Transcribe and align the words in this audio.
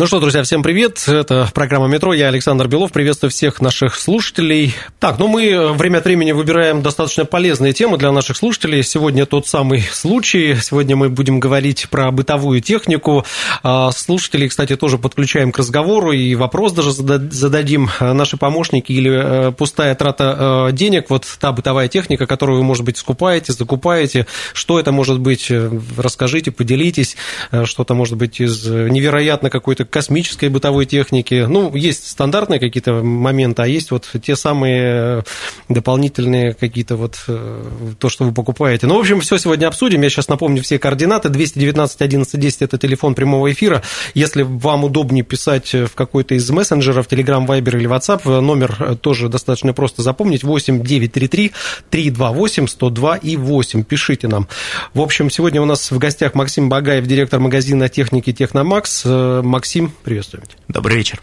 Ну 0.00 0.06
что, 0.06 0.18
друзья, 0.18 0.42
всем 0.44 0.62
привет. 0.62 1.06
Это 1.08 1.46
программа 1.52 1.86
«Метро». 1.86 2.14
Я 2.14 2.28
Александр 2.28 2.68
Белов. 2.68 2.90
Приветствую 2.90 3.30
всех 3.30 3.60
наших 3.60 3.96
слушателей. 3.96 4.74
Так, 4.98 5.18
ну 5.18 5.28
мы 5.28 5.74
время 5.74 5.98
от 5.98 6.06
времени 6.06 6.32
выбираем 6.32 6.80
достаточно 6.80 7.26
полезные 7.26 7.74
темы 7.74 7.98
для 7.98 8.10
наших 8.10 8.38
слушателей. 8.38 8.82
Сегодня 8.82 9.26
тот 9.26 9.46
самый 9.46 9.82
случай. 9.82 10.56
Сегодня 10.58 10.96
мы 10.96 11.10
будем 11.10 11.38
говорить 11.38 11.90
про 11.90 12.10
бытовую 12.12 12.62
технику. 12.62 13.26
А, 13.62 13.90
слушателей, 13.90 14.48
кстати, 14.48 14.74
тоже 14.74 14.96
подключаем 14.96 15.52
к 15.52 15.58
разговору 15.58 16.12
и 16.12 16.34
вопрос 16.34 16.72
даже 16.72 16.92
зададим. 16.92 17.90
Наши 18.00 18.38
помощники 18.38 18.92
или 18.92 19.48
э, 19.48 19.52
пустая 19.52 19.94
трата 19.94 20.68
э, 20.70 20.72
денег, 20.72 21.10
вот 21.10 21.26
та 21.38 21.52
бытовая 21.52 21.88
техника, 21.88 22.26
которую 22.26 22.60
вы, 22.60 22.64
может 22.64 22.86
быть, 22.86 22.96
скупаете, 22.96 23.52
закупаете. 23.52 24.26
Что 24.54 24.80
это 24.80 24.92
может 24.92 25.20
быть? 25.20 25.52
Расскажите, 25.98 26.52
поделитесь. 26.52 27.18
Э, 27.50 27.66
что-то 27.66 27.92
может 27.92 28.16
быть 28.16 28.40
из 28.40 28.66
невероятно 28.66 29.50
какой-то 29.50 29.89
космической 29.90 30.48
бытовой 30.48 30.86
техники. 30.86 31.46
Ну, 31.48 31.74
есть 31.74 32.08
стандартные 32.08 32.60
какие-то 32.60 33.02
моменты, 33.02 33.62
а 33.62 33.66
есть 33.66 33.90
вот 33.90 34.08
те 34.22 34.36
самые 34.36 35.24
дополнительные 35.68 36.54
какие-то 36.54 36.96
вот 36.96 37.22
э, 37.28 37.64
то, 37.98 38.08
что 38.08 38.24
вы 38.24 38.32
покупаете. 38.32 38.86
Ну, 38.86 38.96
в 38.96 39.00
общем, 39.00 39.20
все 39.20 39.38
сегодня 39.38 39.66
обсудим. 39.66 40.02
Я 40.02 40.10
сейчас 40.10 40.28
напомню 40.28 40.62
все 40.62 40.78
координаты. 40.78 41.28
219 41.28 42.00
11 42.00 42.40
10– 42.40 42.62
это 42.62 42.78
телефон 42.78 43.14
прямого 43.14 43.50
эфира. 43.52 43.82
Если 44.14 44.42
вам 44.42 44.84
удобнее 44.84 45.24
писать 45.24 45.72
в 45.72 45.90
какой-то 45.94 46.34
из 46.34 46.48
мессенджеров, 46.50 47.06
Telegram, 47.08 47.46
Viber 47.46 47.76
или 47.76 47.88
WhatsApp, 47.88 48.40
номер 48.40 48.98
тоже 49.00 49.28
достаточно 49.28 49.72
просто 49.72 50.02
запомнить. 50.02 50.44
8 50.44 50.82
933 50.82 51.52
328 51.90 52.66
102 52.66 53.16
и 53.16 53.36
8. 53.36 53.84
Пишите 53.84 54.28
нам. 54.28 54.48
В 54.94 55.00
общем, 55.00 55.30
сегодня 55.30 55.60
у 55.62 55.64
нас 55.64 55.90
в 55.90 55.98
гостях 55.98 56.34
Максим 56.34 56.68
Багаев, 56.68 57.06
директор 57.06 57.40
магазина 57.40 57.88
техники 57.88 58.32
Техномакс. 58.32 59.02
Э, 59.04 59.42
Максим, 59.42 59.79
Максим, 59.80 59.96
приветствуем 60.02 60.44
тебя. 60.44 60.58
Добрый 60.68 60.96
вечер. 60.96 61.20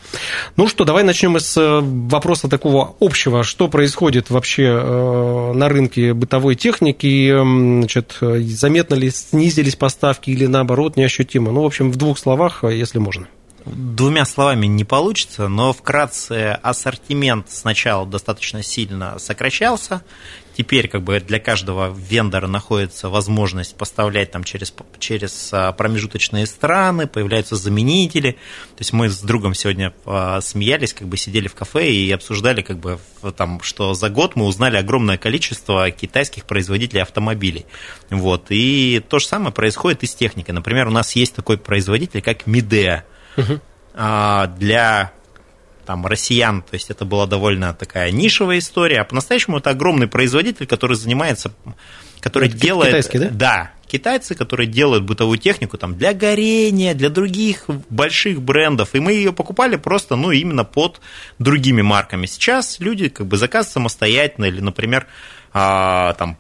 Ну 0.56 0.68
что, 0.68 0.84
давай 0.84 1.04
начнем 1.04 1.40
с 1.40 1.58
э, 1.58 1.80
вопроса 1.82 2.48
такого 2.48 2.96
общего. 3.00 3.44
Что 3.44 3.68
происходит 3.68 4.30
вообще 4.30 4.64
э, 4.64 5.52
на 5.54 5.70
рынке 5.70 6.14
бытовой 6.14 6.56
техники? 6.56 7.32
Значит, 7.38 8.18
заметно 8.20 8.96
ли 8.96 9.12
снизились 9.12 9.76
поставки 9.76 10.32
или 10.32 10.48
наоборот 10.48 10.98
неощутимо? 10.98 11.52
Ну, 11.52 11.62
в 11.62 11.66
общем, 11.66 11.92
в 11.92 11.98
двух 11.98 12.18
словах, 12.18 12.64
если 12.64 12.98
можно 12.98 13.28
двумя 13.74 14.26
словами 14.26 14.66
не 14.66 14.84
получится, 14.84 15.48
но 15.48 15.74
вкратце 15.74 16.60
ассортимент 16.62 17.50
сначала 17.50 18.06
достаточно 18.06 18.64
сильно 18.64 19.20
сокращался. 19.20 20.04
Теперь 20.58 20.88
как 20.88 21.04
бы 21.04 21.20
для 21.20 21.40
каждого 21.40 21.96
вендора 21.96 22.48
находится 22.48 23.10
возможность 23.10 23.76
поставлять 23.76 24.32
там 24.32 24.44
через, 24.44 24.74
через 24.98 25.50
а, 25.54 25.72
промежуточные 25.72 26.48
страны, 26.48 27.06
появляются 27.06 27.56
заменители. 27.56 28.32
То 28.32 28.80
есть 28.80 28.92
мы 28.92 29.10
с 29.10 29.20
другом 29.22 29.54
сегодня 29.54 29.94
а, 30.06 30.42
смеялись, 30.42 30.94
как 30.94 31.08
бы 31.08 31.16
сидели 31.16 31.48
в 31.48 31.54
кафе 31.54 31.92
и 31.92 32.12
обсуждали, 32.12 32.64
как 32.64 32.80
бы, 32.80 32.98
там, 33.38 33.62
что 33.62 33.94
за 33.94 34.10
год 34.10 34.36
мы 34.36 34.46
узнали 34.46 34.78
огромное 34.78 35.20
количество 35.20 35.92
китайских 35.92 36.46
производителей 36.46 37.04
автомобилей. 37.04 37.68
Вот. 38.10 38.48
И 38.50 39.00
то 39.08 39.20
же 39.20 39.28
самое 39.28 39.54
происходит 39.54 40.02
и 40.02 40.08
с 40.08 40.16
техникой. 40.16 40.56
Например, 40.56 40.88
у 40.88 40.92
нас 40.92 41.16
есть 41.16 41.36
такой 41.36 41.60
производитель, 41.60 42.24
как 42.24 42.48
Midea. 42.48 43.04
Угу. 43.38 43.62
Для 43.94 45.12
там, 45.88 46.06
россиян, 46.06 46.62
то 46.62 46.74
есть 46.74 46.90
это 46.90 47.06
была 47.06 47.26
довольно 47.28 47.74
такая 47.74 48.12
нишевая 48.12 48.60
история, 48.60 49.00
а 49.00 49.04
по-настоящему 49.06 49.60
это 49.60 49.70
огромный 49.70 50.08
производитель, 50.08 50.68
который 50.68 50.98
занимается, 50.98 51.54
который 52.20 52.50
это 52.50 52.58
делает... 52.58 52.90
Китайский, 52.90 53.20
да? 53.20 53.30
Да, 53.32 53.72
китайцы, 53.88 54.36
которые 54.36 54.68
делают 54.68 55.06
бытовую 55.06 55.38
технику 55.38 55.78
там, 55.78 55.98
для 55.98 56.14
горения, 56.14 56.94
для 56.94 57.10
других 57.10 57.64
больших 57.90 58.42
брендов, 58.42 58.96
и 58.96 59.00
мы 59.00 59.14
ее 59.14 59.32
покупали 59.32 59.78
просто, 59.78 60.18
ну, 60.18 60.32
именно 60.32 60.66
под 60.66 61.00
другими 61.40 61.82
марками. 61.82 62.26
Сейчас 62.26 62.82
люди 62.82 63.08
как 63.08 63.28
бы 63.28 63.38
заказывают 63.38 63.74
самостоятельно 63.74 64.46
или, 64.46 64.60
например, 64.60 65.08
а, 65.54 66.14
там, 66.16 66.38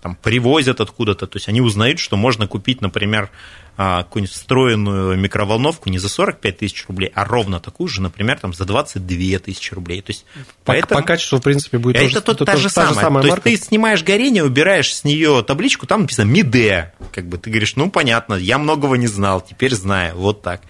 там 0.00 0.14
привозят 0.14 0.80
откуда-то, 0.80 1.26
то 1.26 1.36
есть 1.36 1.48
они 1.48 1.60
узнают, 1.60 1.98
что 1.98 2.16
можно 2.16 2.46
купить, 2.46 2.80
например, 2.82 3.24
а, 3.24 3.30
какую-нибудь 3.76 4.34
встроенную 4.34 5.18
микроволновку 5.18 5.90
не 5.90 5.98
за 5.98 6.08
45 6.08 6.58
тысяч 6.58 6.86
рублей, 6.88 7.12
а 7.14 7.24
ровно 7.24 7.60
такую 7.60 7.88
же, 7.88 8.00
например, 8.00 8.38
там, 8.38 8.54
за 8.54 8.64
22 8.64 9.38
тысячи 9.38 9.74
рублей. 9.74 10.00
То 10.00 10.10
есть, 10.10 10.24
по, 10.64 10.72
поэтому... 10.72 11.00
по 11.00 11.06
качеству, 11.06 11.38
в 11.38 11.42
принципе, 11.42 11.78
будет 11.78 11.96
это 11.96 12.20
тоже, 12.20 12.38
та, 12.38 12.44
та, 12.44 12.56
же 12.56 12.72
та 12.72 12.86
же 12.86 12.94
самая. 12.94 13.22
То 13.22 13.28
есть 13.28 13.42
ты 13.42 13.56
снимаешь 13.56 14.02
горение, 14.02 14.44
убираешь 14.44 14.94
с 14.94 15.04
нее 15.04 15.44
табличку, 15.46 15.86
там 15.86 16.02
написано 16.02 16.30
МИДЕ. 16.30 16.94
Как 17.12 17.26
бы 17.26 17.36
ты 17.36 17.50
говоришь, 17.50 17.76
ну, 17.76 17.90
понятно, 17.90 18.34
я 18.34 18.58
многого 18.58 18.96
не 18.96 19.08
знал, 19.08 19.40
теперь 19.42 19.74
знаю, 19.74 20.16
вот 20.16 20.42
так. 20.42 20.62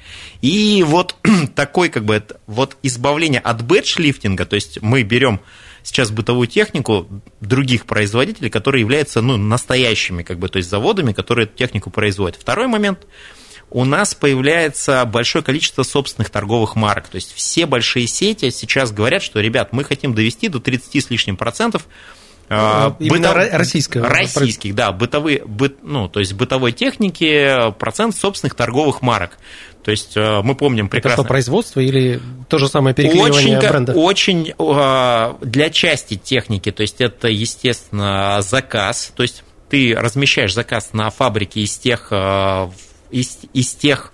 И 0.42 0.84
вот 0.86 1.14
такой, 1.54 1.88
как 1.88 2.04
бы, 2.04 2.22
вот 2.46 2.76
избавление 2.82 3.40
от 3.40 3.62
бэдж-лифтинга, 3.62 4.46
то 4.46 4.56
есть 4.56 4.82
мы 4.82 5.02
берем 5.02 5.40
сейчас 5.86 6.10
бытовую 6.10 6.48
технику 6.48 7.06
других 7.40 7.86
производителей, 7.86 8.50
которые 8.50 8.80
являются 8.80 9.22
ну, 9.22 9.36
настоящими 9.36 10.24
как 10.24 10.38
бы, 10.38 10.48
то 10.48 10.56
есть 10.56 10.68
заводами, 10.68 11.12
которые 11.12 11.44
эту 11.44 11.56
технику 11.56 11.90
производят. 11.90 12.36
Второй 12.40 12.66
момент 12.66 13.06
у 13.70 13.84
нас 13.84 14.14
появляется 14.14 15.04
большое 15.04 15.44
количество 15.44 15.84
собственных 15.84 16.30
торговых 16.30 16.74
марок. 16.74 17.06
То 17.06 17.14
есть 17.16 17.32
все 17.32 17.66
большие 17.66 18.08
сети 18.08 18.50
сейчас 18.50 18.90
говорят, 18.90 19.22
что, 19.22 19.38
ребят, 19.40 19.72
мы 19.72 19.84
хотим 19.84 20.12
довести 20.12 20.48
до 20.48 20.58
30 20.58 21.04
с 21.04 21.10
лишним 21.10 21.36
процентов 21.36 21.86
а, 22.48 22.96
Именно 22.98 23.34
бытов... 23.34 23.52
российского. 23.52 24.08
Российских, 24.08 24.74
да, 24.74 24.90
бытовые, 24.92 25.44
быт... 25.44 25.78
ну, 25.82 26.08
то 26.08 26.20
есть 26.20 26.32
бытовой 26.32 26.72
техники, 26.72 27.72
процент 27.78 28.16
собственных 28.16 28.54
торговых 28.54 29.02
марок. 29.02 29.38
То 29.86 29.92
есть 29.92 30.16
э, 30.16 30.40
мы 30.42 30.56
помним 30.56 30.88
прекрасно... 30.88 31.14
Это 31.14 31.22
что, 31.22 31.28
производство 31.28 31.78
или 31.78 32.20
то 32.48 32.58
же 32.58 32.66
самое 32.66 32.92
переклеивание 32.92 33.56
очень, 33.56 33.68
бренда? 33.68 33.92
Очень 33.92 34.52
а, 34.58 35.38
для 35.40 35.70
части 35.70 36.16
техники, 36.16 36.72
то 36.72 36.80
есть 36.80 37.00
это, 37.00 37.28
естественно, 37.28 38.38
заказ, 38.42 39.12
то 39.14 39.22
есть 39.22 39.44
ты 39.70 39.94
размещаешь 39.96 40.52
заказ 40.52 40.90
на 40.92 41.08
фабрике 41.10 41.60
из 41.60 41.78
тех, 41.78 42.08
э, 42.10 42.68
из, 43.12 43.38
из 43.52 43.74
тех 43.76 44.12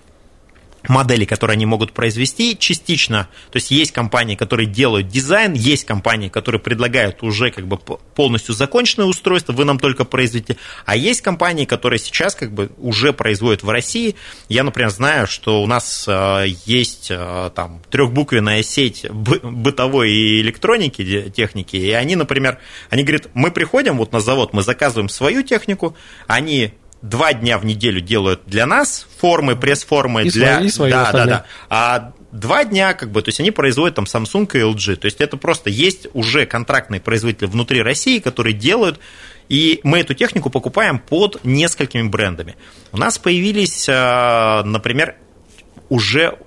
модели, 0.89 1.25
которые 1.25 1.55
они 1.55 1.65
могут 1.65 1.93
произвести 1.93 2.57
частично. 2.57 3.29
То 3.51 3.57
есть 3.57 3.71
есть 3.71 3.91
компании, 3.91 4.35
которые 4.35 4.67
делают 4.67 5.07
дизайн, 5.07 5.53
есть 5.53 5.85
компании, 5.85 6.29
которые 6.29 6.59
предлагают 6.59 7.23
уже 7.23 7.51
как 7.51 7.67
бы 7.67 7.77
полностью 7.77 8.53
законченное 8.53 9.07
устройство, 9.07 9.53
вы 9.53 9.65
нам 9.65 9.79
только 9.79 10.05
произведите, 10.05 10.57
а 10.85 10.95
есть 10.95 11.21
компании, 11.21 11.65
которые 11.65 11.99
сейчас 11.99 12.35
как 12.35 12.53
бы 12.53 12.71
уже 12.77 13.13
производят 13.13 13.63
в 13.63 13.69
России. 13.69 14.15
Я, 14.49 14.63
например, 14.63 14.89
знаю, 14.89 15.27
что 15.27 15.63
у 15.63 15.67
нас 15.67 16.05
э, 16.07 16.45
есть 16.65 17.07
э, 17.09 17.51
там 17.55 17.81
трехбуквенная 17.89 18.63
сеть 18.63 19.05
бытовой 19.09 20.11
и 20.11 20.41
электроники, 20.41 21.31
техники, 21.35 21.77
и 21.77 21.91
они, 21.91 22.15
например, 22.15 22.59
они 22.89 23.03
говорят, 23.03 23.29
мы 23.33 23.51
приходим 23.51 23.97
вот 23.97 24.11
на 24.11 24.19
завод, 24.19 24.53
мы 24.53 24.63
заказываем 24.63 25.09
свою 25.09 25.43
технику, 25.43 25.95
они 26.27 26.73
два 27.03 27.33
дня 27.33 27.59
в 27.59 27.65
неделю 27.65 28.01
делают 28.01 28.41
для 28.47 28.65
нас 28.65 29.05
формы, 29.19 29.55
пресс-формы 29.55 30.23
и 30.23 30.31
для... 30.31 30.55
Свои, 30.55 30.67
и 30.67 30.71
свои 30.71 30.91
да, 30.91 31.03
остальные. 31.03 31.27
да, 31.27 31.37
да. 31.37 31.45
А 31.69 32.13
два 32.31 32.63
дня, 32.63 32.93
как 32.93 33.11
бы, 33.11 33.21
то 33.21 33.29
есть 33.29 33.39
они 33.39 33.51
производят 33.51 33.95
там 33.95 34.05
Samsung 34.05 34.49
и 34.53 34.59
LG. 34.59 34.95
То 34.95 35.05
есть 35.05 35.21
это 35.21 35.37
просто 35.37 35.69
есть 35.69 36.07
уже 36.13 36.47
контрактные 36.47 37.01
производители 37.01 37.45
внутри 37.45 37.83
России, 37.83 38.17
которые 38.17 38.53
делают 38.53 38.99
и 39.49 39.81
мы 39.83 39.99
эту 39.99 40.13
технику 40.13 40.49
покупаем 40.49 40.99
под 40.99 41.43
несколькими 41.43 42.07
брендами. 42.07 42.55
У 42.91 42.97
нас 42.97 43.17
появились, 43.17 43.87
э, 43.89 44.63
например, 44.63 45.15
уже 45.89 46.37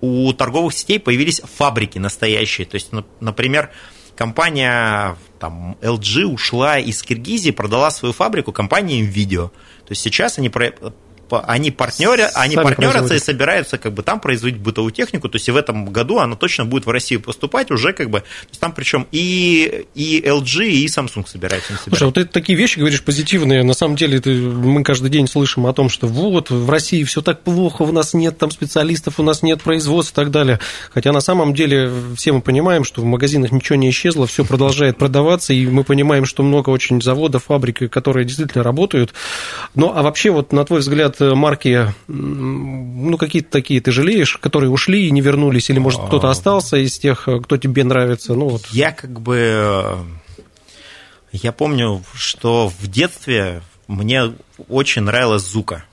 у 0.00 0.32
торговых 0.34 0.74
сетей 0.74 1.00
появились 1.00 1.40
фабрики 1.40 1.98
настоящие. 1.98 2.66
То 2.66 2.74
есть, 2.74 2.90
например, 3.20 3.70
компания 4.14 5.16
там, 5.38 5.76
LG 5.80 6.24
ушла 6.24 6.78
из 6.78 7.02
Киргизии, 7.02 7.50
продала 7.50 7.90
свою 7.90 8.12
фабрику 8.12 8.52
компании 8.52 9.02
NVIDIA. 9.02 9.50
То 9.88 9.92
есть 9.92 10.02
сейчас 10.02 10.38
они 10.38 10.50
они 11.36 11.70
партнеры, 11.70 12.24
они 12.34 12.54
Сами 12.54 12.64
партнерятся 12.64 13.14
и 13.14 13.18
собираются 13.18 13.78
как 13.78 13.92
бы 13.92 14.02
там 14.02 14.20
производить 14.20 14.58
бытовую 14.60 14.92
технику, 14.92 15.28
то 15.28 15.36
есть 15.36 15.48
и 15.48 15.50
в 15.52 15.56
этом 15.56 15.86
году 15.86 16.18
она 16.18 16.36
точно 16.36 16.64
будет 16.64 16.86
в 16.86 16.90
Россию 16.90 17.20
поступать 17.20 17.70
уже 17.70 17.92
как 17.92 18.10
бы, 18.10 18.20
то 18.20 18.26
есть 18.48 18.60
там 18.60 18.72
причем 18.72 19.06
и, 19.12 19.84
и 19.94 20.20
LG, 20.20 20.66
и 20.66 20.86
Samsung 20.86 21.26
собираются. 21.26 21.72
не 21.72 21.78
Слушай, 21.78 21.78
а 21.78 21.84
собираются. 21.84 22.04
вот 22.06 22.14
ты 22.14 22.24
такие 22.24 22.56
вещи 22.58 22.78
говоришь 22.78 23.02
позитивные. 23.02 23.62
На 23.62 23.74
самом 23.74 23.96
деле 23.96 24.20
ты- 24.20 24.34
мы 24.34 24.82
каждый 24.82 25.10
день 25.10 25.26
слышим 25.28 25.66
о 25.66 25.72
том, 25.72 25.88
что 25.88 26.06
вот 26.06 26.50
в 26.50 26.70
России 26.70 27.04
все 27.04 27.22
так 27.22 27.42
плохо, 27.42 27.82
у 27.82 27.92
нас 27.92 28.14
нет 28.14 28.38
там 28.38 28.50
специалистов, 28.50 29.18
у 29.18 29.22
нас 29.22 29.42
нет 29.42 29.62
производства 29.62 30.22
и 30.22 30.24
так 30.24 30.30
далее. 30.32 30.60
Хотя 30.92 31.12
на 31.12 31.20
самом 31.20 31.54
деле 31.54 31.90
все 32.16 32.32
мы 32.32 32.40
понимаем, 32.40 32.84
что 32.84 33.02
в 33.02 33.04
магазинах 33.04 33.52
ничего 33.52 33.76
не 33.76 33.90
исчезло, 33.90 34.26
все 34.26 34.44
продолжает 34.44 34.98
продаваться, 34.98 35.52
и 35.52 35.66
мы 35.66 35.84
понимаем, 35.84 36.24
что 36.24 36.42
много 36.42 36.70
очень 36.70 37.00
заводов, 37.02 37.44
фабрик, 37.44 37.90
которые 37.90 38.24
действительно 38.24 38.64
работают. 38.64 39.12
Ну, 39.74 39.92
а 39.94 40.02
вообще, 40.02 40.30
вот 40.30 40.52
на 40.52 40.64
твой 40.64 40.80
взгляд, 40.80 41.17
марки, 41.20 41.92
м, 42.08 43.10
ну, 43.10 43.16
какие-то 43.18 43.50
такие 43.50 43.80
ты 43.80 43.90
жалеешь, 43.92 44.36
которые 44.38 44.70
ушли 44.70 45.06
и 45.06 45.10
не 45.10 45.20
вернулись, 45.20 45.70
или, 45.70 45.78
может, 45.78 46.00
А. 46.02 46.06
кто-то 46.06 46.30
остался 46.30 46.76
из 46.76 46.98
тех, 46.98 47.28
кто 47.44 47.56
тебе 47.56 47.84
нравится? 47.84 48.34
Ну, 48.34 48.48
вот. 48.48 48.66
Я 48.72 48.92
как 48.92 49.20
бы... 49.20 49.36
э, 49.38 49.96
Я 51.32 51.52
помню, 51.52 52.02
что 52.14 52.68
в 52.80 52.86
детстве 52.88 53.60
мне 53.86 54.32
очень 54.68 55.02
нравилась 55.02 55.42
Зука. 55.42 55.84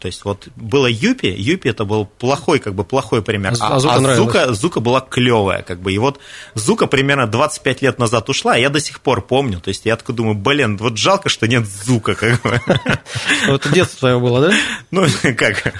То 0.00 0.06
есть 0.06 0.24
вот 0.24 0.48
было 0.56 0.86
Юпи, 0.86 1.26
Юпи 1.26 1.68
это 1.68 1.84
был 1.84 2.06
плохой, 2.06 2.58
как 2.60 2.74
бы 2.74 2.84
плохой 2.84 3.20
пример, 3.22 3.54
А- 3.60 3.76
а 3.76 3.80
Зука 3.80 4.00
нравилась? 4.00 4.18
Зука, 4.32 4.52
Зука 4.54 4.80
была 4.80 5.00
клевая, 5.00 5.62
как 5.62 5.80
бы. 5.80 5.92
И 5.92 5.98
вот 5.98 6.20
Зука 6.54 6.86
примерно 6.86 7.26
25 7.26 7.82
лет 7.82 7.98
назад 7.98 8.28
ушла, 8.28 8.54
а 8.54 8.58
я 8.58 8.70
до 8.70 8.80
сих 8.80 9.00
пор 9.00 9.22
помню. 9.22 9.60
То 9.60 9.68
есть 9.68 9.86
я 9.86 9.96
такой 9.96 10.14
думаю, 10.14 10.34
блин, 10.36 10.76
вот 10.76 10.96
жалко, 10.98 11.28
что 11.28 11.48
нет 11.48 11.64
Зука, 11.66 12.14
как 12.14 12.40
бы. 12.42 12.60
Это 13.48 13.68
детство 13.70 13.98
твое 14.00 14.18
было, 14.20 14.48
да? 14.48 14.54
Ну, 14.90 15.06
как? 15.36 15.72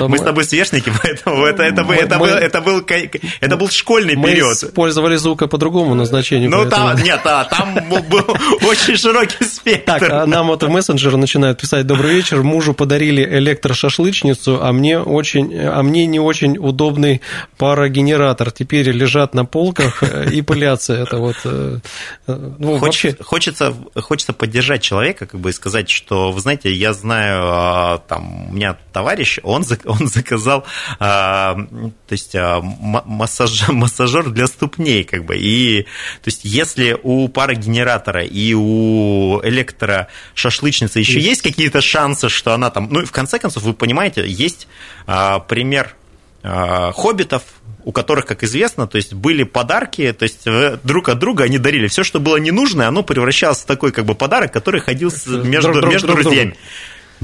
Мы 0.00 0.08
мы- 0.08 0.18
с 0.18 0.22
тобой 0.22 0.44
сверстники, 0.44 0.92
поэтому 1.02 1.44
это, 1.44 1.64
Мы- 1.64 1.96
мы- 2.18 3.56
был, 3.56 3.68
школьный 3.68 4.14
Мы 4.16 4.30
период. 4.30 4.52
использовали 4.54 5.16
звука 5.16 5.46
по 5.48 5.58
другому 5.58 5.94
назначению. 5.94 6.50
Ну, 6.50 6.68
там, 6.68 6.96
нет, 7.02 7.20
а, 7.24 7.44
там 7.44 7.74
был 8.08 8.24
очень 8.68 8.96
широкий 8.96 9.44
спектр. 9.44 9.98
Так, 9.98 10.02
а 10.10 10.26
нам 10.26 10.46
вот 10.46 10.62
в 10.62 10.68
мессенджеры 10.68 11.16
начинают 11.16 11.60
писать 11.60 11.86
«Добрый 11.86 12.14
вечер, 12.14 12.42
мужу 12.42 12.72
подарили 12.74 13.22
электрошашлычницу, 13.64 14.62
а 14.62 14.72
мне, 14.72 14.98
очень, 14.98 15.56
а 15.56 15.82
мне 15.82 16.06
не 16.06 16.20
очень 16.20 16.58
удобный 16.58 17.20
парогенератор. 17.58 18.50
Теперь 18.50 18.90
лежат 18.90 19.34
на 19.34 19.44
полках 19.44 20.02
э, 20.02 20.30
и 20.30 20.42
пылятся». 20.42 20.94
Это 20.94 21.18
вот... 21.18 21.36
э, 21.44 21.78
э, 22.26 22.50
Ну, 22.58 22.76
вообще... 22.76 23.16
Хочется, 23.20 23.74
хочется, 23.94 24.32
поддержать 24.32 24.82
человека, 24.82 25.26
как 25.26 25.40
бы 25.40 25.50
и 25.50 25.52
сказать, 25.52 25.88
что, 25.88 26.32
вы 26.32 26.40
знаете, 26.40 26.72
я 26.72 26.92
знаю, 26.92 27.42
а, 27.44 27.98
там, 27.98 28.50
у 28.50 28.52
меня 28.52 28.76
товарищ, 28.92 29.38
он, 29.42 29.64
он 29.84 30.06
заказал, 30.06 30.64
а, 30.98 31.54
то 31.54 32.12
есть, 32.12 32.34
а, 32.34 32.60
массаж, 32.60 33.68
массажер 33.68 34.30
для 34.30 34.46
ступней, 34.46 35.04
как 35.04 35.24
бы, 35.24 35.36
и, 35.36 35.82
то 35.82 36.26
есть, 36.26 36.40
если 36.44 36.96
у 37.02 37.28
парогенератора 37.28 38.24
и 38.24 38.54
у 38.54 39.40
электрошашлычницы 39.42 40.98
еще 40.98 41.20
есть 41.20 41.42
какие-то 41.42 41.80
шансы, 41.80 42.28
что 42.28 42.52
она 42.52 42.70
там, 42.70 42.88
ну, 42.90 43.00
и 43.00 43.04
в 43.04 43.12
конце 43.12 43.38
концов, 43.38 43.53
вы 43.60 43.74
понимаете, 43.74 44.24
есть 44.26 44.68
а, 45.06 45.38
пример 45.40 45.94
а, 46.42 46.92
хоббитов, 46.92 47.42
у 47.84 47.92
которых, 47.92 48.26
как 48.26 48.42
известно, 48.44 48.86
то 48.86 48.96
есть 48.96 49.12
были 49.12 49.42
подарки, 49.42 50.12
то 50.12 50.22
есть 50.22 50.46
э, 50.46 50.78
друг 50.84 51.10
от 51.10 51.18
друга 51.18 51.44
они 51.44 51.58
дарили 51.58 51.86
все, 51.86 52.02
что 52.02 52.18
было 52.18 52.38
ненужное, 52.38 52.88
оно 52.88 53.02
превращалось 53.02 53.58
в 53.58 53.66
такой 53.66 53.92
как 53.92 54.06
бы 54.06 54.14
подарок, 54.14 54.52
который 54.52 54.80
ходил 54.80 55.12
между, 55.26 55.68
друг- 55.72 55.80
друг- 55.82 55.92
между 55.92 56.06
друг 56.08 56.22
друзьями. 56.22 56.44
другу. 56.50 56.60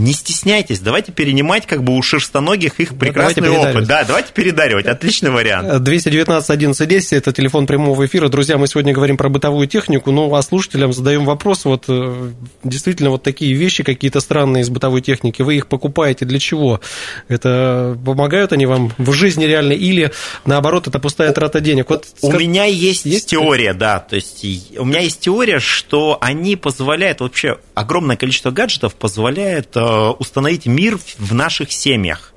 Не 0.00 0.14
стесняйтесь, 0.14 0.81
давайте 0.81 1.12
перенимать 1.12 1.67
как 1.67 1.85
бы 1.85 1.94
у 1.94 2.00
шерстоногих 2.00 2.81
их 2.81 2.97
прекрасный 2.97 3.50
опыт. 3.50 3.87
Да, 3.87 4.02
давайте 4.05 4.32
передаривать, 4.32 4.87
отличный 4.87 5.31
вариант. 5.31 5.82
219 5.82 6.49
11 6.49 6.88
10 6.88 7.12
это 7.12 7.32
телефон 7.32 7.67
прямого 7.67 8.06
эфира. 8.06 8.29
Друзья, 8.29 8.56
мы 8.56 8.67
сегодня 8.67 8.94
говорим 8.94 9.19
про 9.19 9.29
бытовую 9.29 9.69
технику, 9.69 10.11
ну 10.11 10.35
а 10.35 10.41
слушателям 10.41 10.94
задаем 10.94 11.26
вопрос, 11.26 11.67
вот 11.67 11.85
э, 11.88 12.31
действительно 12.64 13.11
вот 13.11 13.23
такие 13.23 13.52
вещи 13.52 13.82
какие-то 13.82 14.20
странные 14.20 14.62
из 14.62 14.70
бытовой 14.70 15.02
техники, 15.02 15.43
вы 15.43 15.56
их 15.56 15.67
покупаете 15.67 16.25
для 16.25 16.38
чего? 16.38 16.81
Это 17.29 17.99
помогают 18.02 18.55
они 18.55 18.64
вам 18.64 18.93
в 18.97 19.12
жизни 19.12 19.44
реально 19.44 19.75
или 19.75 20.12
наоборот 20.47 20.88
это 20.88 20.99
пустая 20.99 21.32
трата 21.32 21.61
денег? 21.61 21.91
Вот 21.91 22.06
У 22.23 22.29
скаж- 22.31 22.41
меня 22.41 22.64
есть, 22.64 23.05
есть 23.05 23.29
теория, 23.29 23.75
да, 23.75 23.99
то 23.99 24.17
есть 24.17 24.43
у 24.79 24.85
меня 24.87 25.00
есть 25.00 25.20
теория, 25.20 25.58
что 25.58 26.17
они 26.23 26.56
позволяют, 26.56 27.20
вообще 27.20 27.58
огромное 27.75 28.17
количество 28.17 28.50
гаджетов 28.50 28.94
позволяет 28.94 29.76
э, 29.76 29.89
установить 30.19 30.66
мир 30.66 30.98
в 31.19 31.34
наших 31.34 31.72
семьях. 31.72 32.32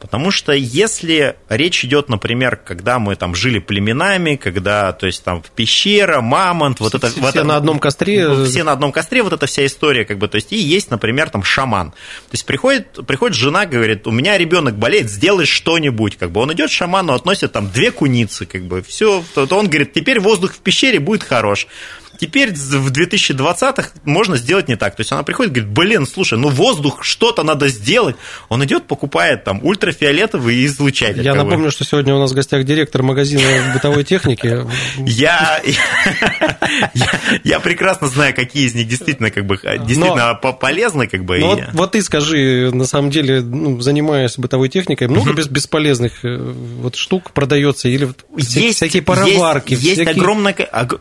Потому 0.00 0.30
что 0.30 0.52
если 0.52 1.36
речь 1.48 1.84
идет, 1.84 2.08
например, 2.08 2.56
когда 2.56 3.00
мы 3.00 3.16
там 3.16 3.34
жили 3.34 3.58
племенами, 3.58 4.36
когда, 4.36 4.92
то 4.92 5.06
есть 5.06 5.24
там 5.24 5.42
пещера, 5.56 6.20
мамонт, 6.20 6.78
вот 6.78 6.94
это... 6.94 7.08
все 7.08 7.20
вот 7.20 7.34
на 7.34 7.56
одном 7.56 7.80
костре. 7.80 8.28
ну, 8.28 8.44
Все 8.44 8.62
на 8.62 8.72
одном 8.72 8.92
костре, 8.92 9.24
вот 9.24 9.32
эта 9.32 9.46
вся 9.46 9.66
история, 9.66 10.04
как 10.04 10.18
бы, 10.18 10.28
то 10.28 10.36
есть 10.36 10.52
и 10.52 10.56
есть, 10.56 10.92
например, 10.92 11.30
там 11.30 11.42
шаман. 11.42 11.90
То 11.90 12.32
есть 12.32 12.46
приходит, 12.46 13.06
приходит 13.08 13.36
жена, 13.36 13.66
говорит, 13.66 14.06
у 14.06 14.12
меня 14.12 14.38
ребенок 14.38 14.78
болеет, 14.78 15.10
сделай 15.10 15.46
что-нибудь, 15.46 16.16
как 16.16 16.30
бы. 16.30 16.42
Он 16.42 16.52
идет 16.52 16.70
шаману, 16.70 17.14
относит 17.14 17.50
там 17.52 17.68
две 17.68 17.90
куницы, 17.90 18.46
как 18.46 18.62
бы, 18.62 18.82
все. 18.82 19.24
То, 19.34 19.46
то 19.46 19.58
он 19.58 19.66
говорит, 19.66 19.92
теперь 19.92 20.20
воздух 20.20 20.52
в 20.52 20.58
пещере 20.58 21.00
будет 21.00 21.24
хорош. 21.24 21.66
Теперь 22.18 22.52
в 22.52 22.90
2020-х 22.90 23.90
можно 24.04 24.36
сделать 24.36 24.68
не 24.68 24.76
так. 24.76 24.96
То 24.96 25.02
есть 25.02 25.12
она 25.12 25.22
приходит 25.22 25.52
и 25.52 25.60
говорит, 25.60 25.72
блин, 25.72 26.06
слушай, 26.06 26.36
ну 26.36 26.48
воздух, 26.48 27.04
что-то 27.04 27.44
надо 27.44 27.68
сделать. 27.68 28.16
Он 28.48 28.64
идет, 28.64 28.86
покупает 28.86 29.44
там 29.44 29.64
ультрафиолетовый 29.64 30.64
излучатель. 30.66 31.22
Я 31.22 31.34
напомню, 31.34 31.70
что 31.70 31.84
сегодня 31.84 32.14
у 32.14 32.18
нас 32.18 32.32
в 32.32 32.34
гостях 32.34 32.64
директор 32.64 33.02
магазина 33.02 33.72
бытовой 33.72 34.02
техники. 34.04 34.66
Я, 34.98 35.62
я, 37.44 37.60
прекрасно 37.60 38.08
знаю, 38.08 38.34
какие 38.34 38.66
из 38.66 38.74
них 38.74 38.88
действительно, 38.88 39.30
как 39.30 39.46
бы, 39.46 39.56
действительно 39.56 40.34
по- 40.34 40.52
полезны, 40.52 41.06
как 41.06 41.24
бы. 41.24 41.38
Вот, 41.72 41.92
ты 41.92 42.02
скажи, 42.02 42.70
на 42.72 42.84
самом 42.84 43.10
деле, 43.10 43.40
ну, 43.40 43.80
занимаясь 43.80 44.36
бытовой 44.38 44.68
техникой, 44.68 45.08
много 45.08 45.32
бесполезных 45.34 46.24
э, 46.24 46.36
вот 46.36 46.96
штук 46.96 47.32
продается 47.32 47.88
или 47.88 48.08
всякие 48.72 49.02
пароварки, 49.02 49.74
есть, 49.74 50.00
огромное, 50.00 50.54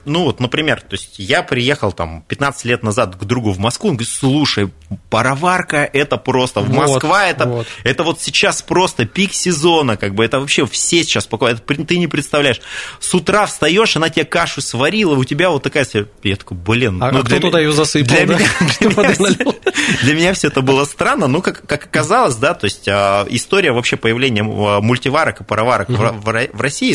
ну 0.05 0.23
вот, 0.25 0.39
например, 0.39 0.81
то 0.81 0.93
есть 0.93 1.06
я 1.15 1.43
приехал 1.43 1.91
там 1.91 2.23
15 2.27 2.65
лет 2.65 2.83
назад 2.83 3.15
к 3.15 3.23
другу 3.23 3.51
в 3.51 3.59
Москву, 3.59 3.89
он 3.89 3.95
говорит, 3.95 4.13
слушай, 4.13 4.69
пароварка 5.09 5.77
это 5.91 6.17
просто, 6.17 6.61
Вот, 6.61 6.69
Москва 6.69 7.25
это, 7.27 7.45
вот. 7.47 7.67
это 7.83 8.03
вот 8.03 8.21
сейчас 8.21 8.61
просто 8.61 9.05
пик 9.05 9.33
сезона, 9.33 9.97
как 9.97 10.13
бы 10.15 10.23
это 10.23 10.39
вообще 10.39 10.65
все 10.65 11.03
сейчас 11.03 11.25
покупают, 11.25 11.63
Это 11.69 11.83
ты 11.85 11.97
не 11.97 12.07
представляешь, 12.07 12.61
с 12.99 13.13
утра 13.13 13.45
встаешь, 13.45 13.95
она 13.95 14.09
тебе 14.09 14.25
кашу 14.25 14.61
сварила, 14.61 15.15
у 15.15 15.23
тебя 15.23 15.49
вот 15.49 15.63
такая, 15.63 15.85
я 16.23 16.35
такой, 16.35 16.57
блин, 16.57 17.01
А, 17.01 17.11
ну, 17.11 17.19
кто 17.19 17.29
для 17.29 17.39
туда 17.39 17.59
ее 17.59 17.71
засыпал, 17.71 18.15
для 18.15 18.25
да? 18.25 18.33
меня- 18.35 19.15
налил? 19.19 19.55
для 20.03 20.13
меня 20.13 20.33
все 20.33 20.47
это 20.47 20.61
было 20.61 20.85
странно, 20.85 21.27
ну, 21.27 21.41
как, 21.41 21.65
как 21.65 21.85
оказалось, 21.85 22.35
да, 22.35 22.53
то 22.53 22.65
есть 22.65 22.87
а, 22.87 23.25
история 23.29 23.71
вообще 23.71 23.97
появления 23.97 24.41
а, 24.43 24.81
мультиварок 24.81 25.41
и 25.41 25.43
пароварок 25.43 25.89
в, 25.89 25.93
в 25.93 26.27
Ро- 26.29 26.49
в 26.53 26.61
России 26.61 26.87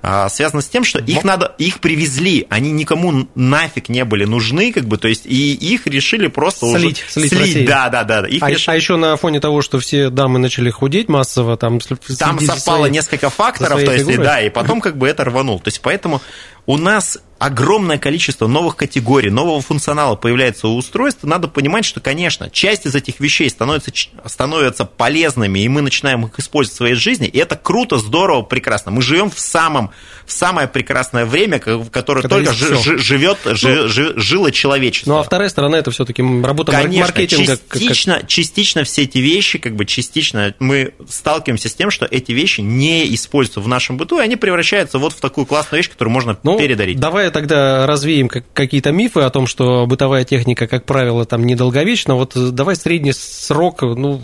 а, 0.00 0.28
связана 0.30 0.62
с 0.62 0.68
тем, 0.68 0.84
что 0.84 0.98
их 1.00 1.24
надо, 1.24 1.54
их 1.58 1.80
привезли, 1.80 2.46
они 2.48 2.70
никому 2.70 3.28
нафиг 3.38 3.88
не 3.88 4.04
были 4.04 4.24
нужны, 4.24 4.72
как 4.72 4.84
бы, 4.86 4.98
то 4.98 5.06
есть, 5.08 5.24
и 5.24 5.54
их 5.54 5.86
решили 5.86 6.26
просто 6.26 6.66
Слить, 6.66 7.04
уже... 7.04 7.28
слить 7.28 7.32
России. 7.32 7.66
да, 7.66 7.88
да, 7.88 8.02
да. 8.04 8.26
Их 8.26 8.42
А, 8.42 8.50
реш- 8.50 8.64
а 8.66 8.74
еще 8.74 8.96
на 8.96 9.16
фоне 9.16 9.40
того, 9.40 9.62
что 9.62 9.78
все 9.78 10.10
дамы 10.10 10.38
начали 10.40 10.70
худеть 10.70 11.08
массово, 11.08 11.56
там 11.56 11.78
Там 12.18 12.40
совпало 12.40 12.78
своей- 12.78 12.92
несколько 12.92 13.30
факторов, 13.30 13.82
то 13.84 13.92
есть, 13.92 14.10
и 14.10 14.16
да, 14.16 14.40
и 14.42 14.50
потом 14.50 14.80
как 14.80 14.98
бы 14.98 15.08
это 15.08 15.24
рванул. 15.24 15.60
То 15.60 15.68
есть, 15.68 15.80
поэтому 15.80 16.20
у 16.66 16.76
нас 16.76 17.18
огромное 17.38 17.98
количество 17.98 18.46
новых 18.46 18.76
категорий, 18.76 19.30
нового 19.30 19.60
функционала 19.60 20.16
появляется 20.16 20.68
у 20.68 20.76
устройств, 20.76 21.22
надо 21.22 21.48
понимать, 21.48 21.84
что, 21.84 22.00
конечно, 22.00 22.50
часть 22.50 22.86
из 22.86 22.94
этих 22.94 23.20
вещей 23.20 23.48
становится, 23.48 23.92
становятся 24.26 24.84
полезными, 24.84 25.60
и 25.60 25.68
мы 25.68 25.80
начинаем 25.82 26.26
их 26.26 26.38
использовать 26.38 26.74
в 26.74 26.76
своей 26.78 26.94
жизни, 26.94 27.28
и 27.28 27.38
это 27.38 27.56
круто, 27.56 27.98
здорово, 27.98 28.42
прекрасно. 28.42 28.90
Мы 28.90 29.02
живем 29.02 29.30
в, 29.30 29.38
самом, 29.38 29.90
в 30.26 30.32
самое 30.32 30.66
прекрасное 30.68 31.24
время, 31.26 31.60
в 31.64 31.90
которое 31.90 32.22
Когда 32.22 32.36
только 32.36 32.52
всё. 32.52 32.76
жи- 32.76 32.98
живет, 32.98 33.38
жи- 33.44 33.88
жи- 33.88 34.14
жило 34.16 34.50
человечество. 34.50 35.10
Ну, 35.12 35.18
а 35.18 35.22
вторая 35.22 35.48
сторона 35.48 35.78
это 35.78 35.90
все-таки 35.92 36.22
работа 36.42 36.72
Конечно, 36.72 37.06
маркетинга. 37.06 37.52
как- 37.56 37.68
как- 37.68 37.80
частично, 37.80 38.22
частично 38.26 38.84
все 38.84 39.02
эти 39.02 39.18
вещи, 39.18 39.58
как 39.58 39.76
бы 39.76 39.84
частично 39.86 40.54
мы 40.58 40.92
сталкиваемся 41.08 41.68
с 41.68 41.74
тем, 41.74 41.90
что 41.90 42.04
эти 42.04 42.32
вещи 42.32 42.60
не 42.62 43.14
используются 43.14 43.60
в 43.60 43.68
нашем 43.68 43.96
быту, 43.96 44.18
и 44.18 44.22
они 44.22 44.36
превращаются 44.36 44.98
вот 44.98 45.12
в 45.12 45.20
такую 45.20 45.46
классную 45.46 45.78
вещь, 45.82 45.88
которую 45.90 46.12
можно 46.12 46.36
Ну, 46.42 46.58
передарить. 46.58 46.98
давай 46.98 47.27
тогда 47.30 47.86
развеем 47.86 48.28
как- 48.28 48.44
какие-то 48.52 48.92
мифы 48.92 49.20
о 49.20 49.30
том, 49.30 49.46
что 49.46 49.86
бытовая 49.86 50.24
техника, 50.24 50.66
как 50.66 50.84
правило, 50.84 51.24
там 51.24 51.44
недолговечна. 51.44 52.14
Вот 52.14 52.36
э, 52.36 52.48
давай 52.50 52.76
средний 52.76 53.12
срок, 53.12 53.82
ну, 53.82 54.20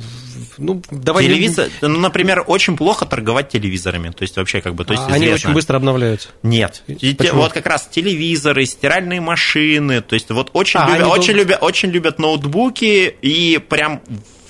ну 0.58 0.82
давай... 0.90 1.24
Телевизор, 1.24 1.68
ну, 1.80 1.98
например, 1.98 2.44
очень 2.46 2.76
плохо 2.76 3.06
торговать 3.06 3.48
телевизорами, 3.50 4.10
то 4.10 4.22
есть 4.22 4.36
вообще 4.36 4.60
как 4.60 4.74
бы, 4.74 4.84
то 4.84 4.92
есть 4.92 5.04
А 5.08 5.12
Они 5.12 5.26
известно. 5.26 5.50
очень 5.50 5.54
быстро 5.54 5.76
обновляются. 5.76 6.28
Нет. 6.42 6.82
Почему? 6.86 7.40
Вот 7.42 7.52
как 7.52 7.66
раз 7.66 7.88
телевизоры, 7.90 8.64
стиральные 8.66 9.20
машины, 9.20 10.00
то 10.00 10.14
есть 10.14 10.30
вот 10.30 10.50
очень, 10.52 10.80
А, 10.80 10.86
любят, 10.88 11.02
они 11.02 11.10
очень, 11.12 11.32
дол- 11.34 11.42
любят, 11.42 11.58
очень 11.62 11.90
любят 11.90 12.18
ноутбуки 12.18 13.14
и 13.22 13.58
прям 13.58 14.02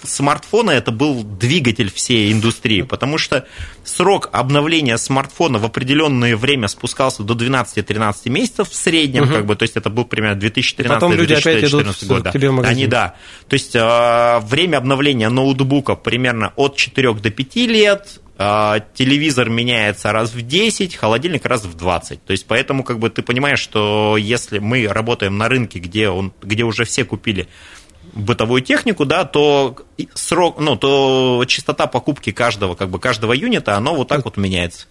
смартфоны 0.04 0.70
это 0.72 0.92
был 0.92 1.22
двигатель 1.22 1.90
всей 1.90 2.32
индустрии, 2.32 2.82
потому 2.82 3.18
что 3.18 3.46
срок 3.82 4.28
обновления 4.32 4.96
смартфона 4.96 5.58
в 5.58 5.64
определенное 5.64 6.36
время 6.36 6.68
спускался 6.68 7.22
до 7.22 7.34
12-13 7.34 8.30
месяцев 8.30 8.70
в 8.70 8.74
среднем, 8.74 9.24
угу. 9.24 9.32
как 9.32 9.46
бы, 9.46 9.56
то 9.56 9.64
есть 9.64 9.76
это 9.76 9.90
был 9.90 10.04
примерно 10.04 10.40
2013 10.40 10.94
Потом 10.94 11.12
люди 11.12 11.32
опять 11.34 11.64
идут 11.64 12.04
год. 12.04 12.22
Да. 12.22 12.32
Тебе 12.32 12.50
в 12.50 12.52
магазин. 12.52 12.76
Они, 12.76 12.86
да. 12.86 13.14
То 13.48 13.54
есть 13.54 13.74
э, 13.74 14.38
время 14.40 14.78
обновления 14.78 15.28
ноутбука 15.28 15.94
примерно 15.94 16.52
от 16.56 16.76
4 16.76 17.14
до 17.14 17.30
5 17.30 17.56
лет, 17.56 18.20
э, 18.38 18.80
телевизор 18.94 19.48
меняется 19.48 20.12
раз 20.12 20.32
в 20.32 20.42
10, 20.42 20.94
холодильник 20.96 21.44
раз 21.46 21.64
в 21.64 21.76
20. 21.76 22.24
То 22.24 22.32
есть 22.32 22.46
поэтому 22.46 22.84
как 22.84 22.98
бы 22.98 23.10
ты 23.10 23.22
понимаешь, 23.22 23.60
что 23.60 24.16
если 24.16 24.58
мы 24.58 24.86
работаем 24.88 25.36
на 25.38 25.48
рынке, 25.48 25.78
где, 25.78 26.08
он, 26.08 26.32
где 26.42 26.64
уже 26.64 26.84
все 26.84 27.04
купили 27.04 27.48
бытовую 28.14 28.62
технику, 28.62 29.04
да, 29.04 29.24
то 29.24 29.76
срок, 30.14 30.58
ну, 30.58 30.76
то 30.76 31.44
частота 31.46 31.86
покупки 31.86 32.32
каждого, 32.32 32.74
как 32.74 32.88
бы 32.90 32.98
каждого 32.98 33.32
юнита, 33.32 33.76
оно 33.76 33.94
вот 33.94 34.08
так 34.08 34.24
вот 34.24 34.36
меняется. 34.36 34.86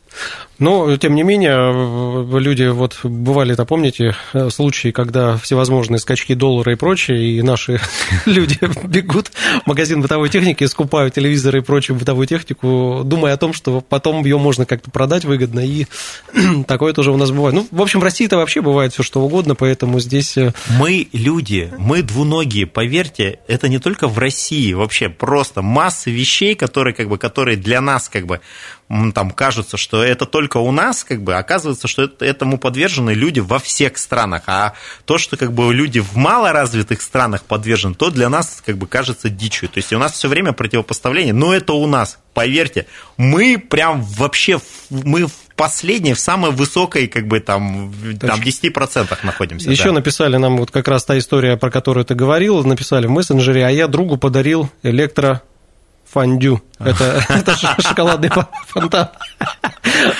Но, 0.59 0.95
тем 0.97 1.15
не 1.15 1.23
менее, 1.23 2.39
люди, 2.39 2.63
вот 2.63 2.99
бывали, 3.03 3.53
это 3.53 3.65
помните, 3.65 4.15
случаи, 4.49 4.91
когда 4.91 5.35
всевозможные 5.37 5.99
скачки 5.99 6.35
доллара 6.35 6.73
и 6.73 6.75
прочее, 6.75 7.37
и 7.37 7.41
наши 7.41 7.81
люди 8.25 8.59
бегут 8.87 9.31
в 9.63 9.67
магазин 9.67 10.01
бытовой 10.01 10.29
техники, 10.29 10.63
скупают 10.65 11.15
телевизоры 11.15 11.59
и 11.59 11.61
прочую 11.61 11.97
бытовую 11.97 12.27
технику, 12.27 13.01
думая 13.03 13.33
о 13.33 13.37
том, 13.37 13.53
что 13.53 13.81
потом 13.81 14.23
ее 14.23 14.37
можно 14.37 14.65
как-то 14.65 14.91
продать 14.91 15.25
выгодно, 15.25 15.59
и 15.59 15.87
такое 16.67 16.93
тоже 16.93 17.11
у 17.11 17.17
нас 17.17 17.31
бывает. 17.31 17.55
Ну, 17.55 17.67
в 17.71 17.81
общем, 17.81 17.99
в 17.99 18.03
России-то 18.03 18.37
вообще 18.37 18.61
бывает 18.61 18.93
все 18.93 19.03
что 19.03 19.21
угодно, 19.21 19.55
поэтому 19.55 19.99
здесь... 19.99 20.37
Э, 20.37 20.53
мы 20.79 21.07
люди, 21.13 21.73
мы 21.77 22.03
двуногие, 22.03 22.67
поверьте, 22.67 23.39
это 23.47 23.67
не 23.67 23.79
только 23.79 24.07
в 24.07 24.19
России, 24.19 24.73
вообще 24.73 25.09
просто 25.09 25.61
масса 25.61 26.11
вещей, 26.11 26.55
которые, 26.55 26.93
как 26.93 27.09
бы, 27.09 27.17
которые 27.17 27.57
для 27.57 27.81
нас, 27.81 28.07
как 28.07 28.27
бы, 28.27 28.39
там 29.13 29.31
кажется, 29.31 29.77
что 29.77 30.03
это 30.03 30.25
только 30.25 30.57
у 30.57 30.71
нас, 30.71 31.03
как 31.03 31.23
бы, 31.23 31.35
оказывается, 31.35 31.87
что 31.87 32.03
это, 32.03 32.25
этому 32.25 32.57
подвержены 32.57 33.11
люди 33.11 33.39
во 33.39 33.59
всех 33.59 33.97
странах. 33.97 34.43
А 34.47 34.73
то, 35.05 35.17
что 35.17 35.37
как 35.37 35.53
бы 35.53 35.73
люди 35.73 35.99
в 35.99 36.15
малоразвитых 36.15 37.01
странах 37.01 37.43
подвержены, 37.43 37.95
то 37.95 38.09
для 38.09 38.29
нас 38.29 38.61
как 38.65 38.77
бы 38.77 38.87
кажется 38.87 39.29
дичью. 39.29 39.69
То 39.69 39.79
есть 39.79 39.91
у 39.93 39.97
нас 39.97 40.13
все 40.13 40.27
время 40.27 40.53
противопоставление, 40.53 41.33
но 41.33 41.53
это 41.53 41.73
у 41.73 41.87
нас, 41.87 42.19
поверьте, 42.33 42.85
мы 43.17 43.57
прям 43.57 44.03
вообще, 44.03 44.59
мы 44.89 45.25
в 45.25 45.33
последней, 45.55 46.13
в 46.13 46.19
самой 46.19 46.51
высокой, 46.51 47.07
как 47.07 47.27
бы 47.27 47.39
там, 47.39 47.93
там 48.19 48.39
10% 48.39 49.17
находимся. 49.23 49.69
Еще 49.69 49.85
да. 49.85 49.93
написали 49.93 50.37
нам 50.37 50.57
вот 50.57 50.71
как 50.71 50.87
раз 50.87 51.03
та 51.05 51.17
история, 51.17 51.57
про 51.57 51.71
которую 51.71 52.05
ты 52.05 52.15
говорил, 52.15 52.63
написали 52.63 53.07
в 53.07 53.11
мессенджере, 53.11 53.65
а 53.65 53.69
я 53.69 53.87
другу 53.87 54.17
подарил 54.17 54.69
электро 54.83 55.41
фондю. 56.13 56.61
Это, 56.79 57.23
это 57.29 57.55
шоколадный 57.81 58.29
фонтан. 58.67 59.09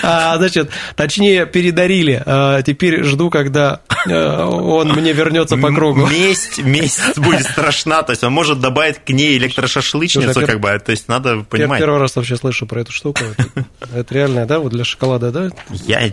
А, 0.02 0.38
значит, 0.38 0.72
точнее, 0.96 1.46
передарили. 1.46 2.22
А, 2.26 2.62
теперь 2.62 3.04
жду, 3.04 3.30
когда 3.30 3.82
а, 4.08 4.48
он 4.48 4.90
мне 4.94 5.14
вернется 5.14 5.58
по 5.58 5.72
кругу. 5.74 6.08
Месть, 6.08 6.60
месть 6.60 7.18
будет 7.18 7.44
страшна. 7.44 8.04
То 8.04 8.12
есть 8.12 8.24
он 8.24 8.34
может 8.34 8.60
добавить 8.60 8.98
к 9.06 9.10
ней 9.10 9.38
электрошашлычницу, 9.38 10.46
как 10.46 10.60
бы. 10.60 10.80
То 10.84 10.92
есть 10.92 11.08
надо 11.08 11.42
понимать. 11.42 11.80
Я 11.80 11.86
первый 11.86 12.00
раз 12.00 12.16
вообще 12.16 12.36
слышу 12.36 12.66
про 12.66 12.82
эту 12.82 12.92
штуку. 12.92 13.22
Это, 13.38 13.66
это 13.96 14.14
реально, 14.14 14.46
да, 14.46 14.60
вот 14.60 14.72
для 14.72 14.84
шоколада, 14.84 15.32
да? 15.32 15.50
Я 15.70 16.12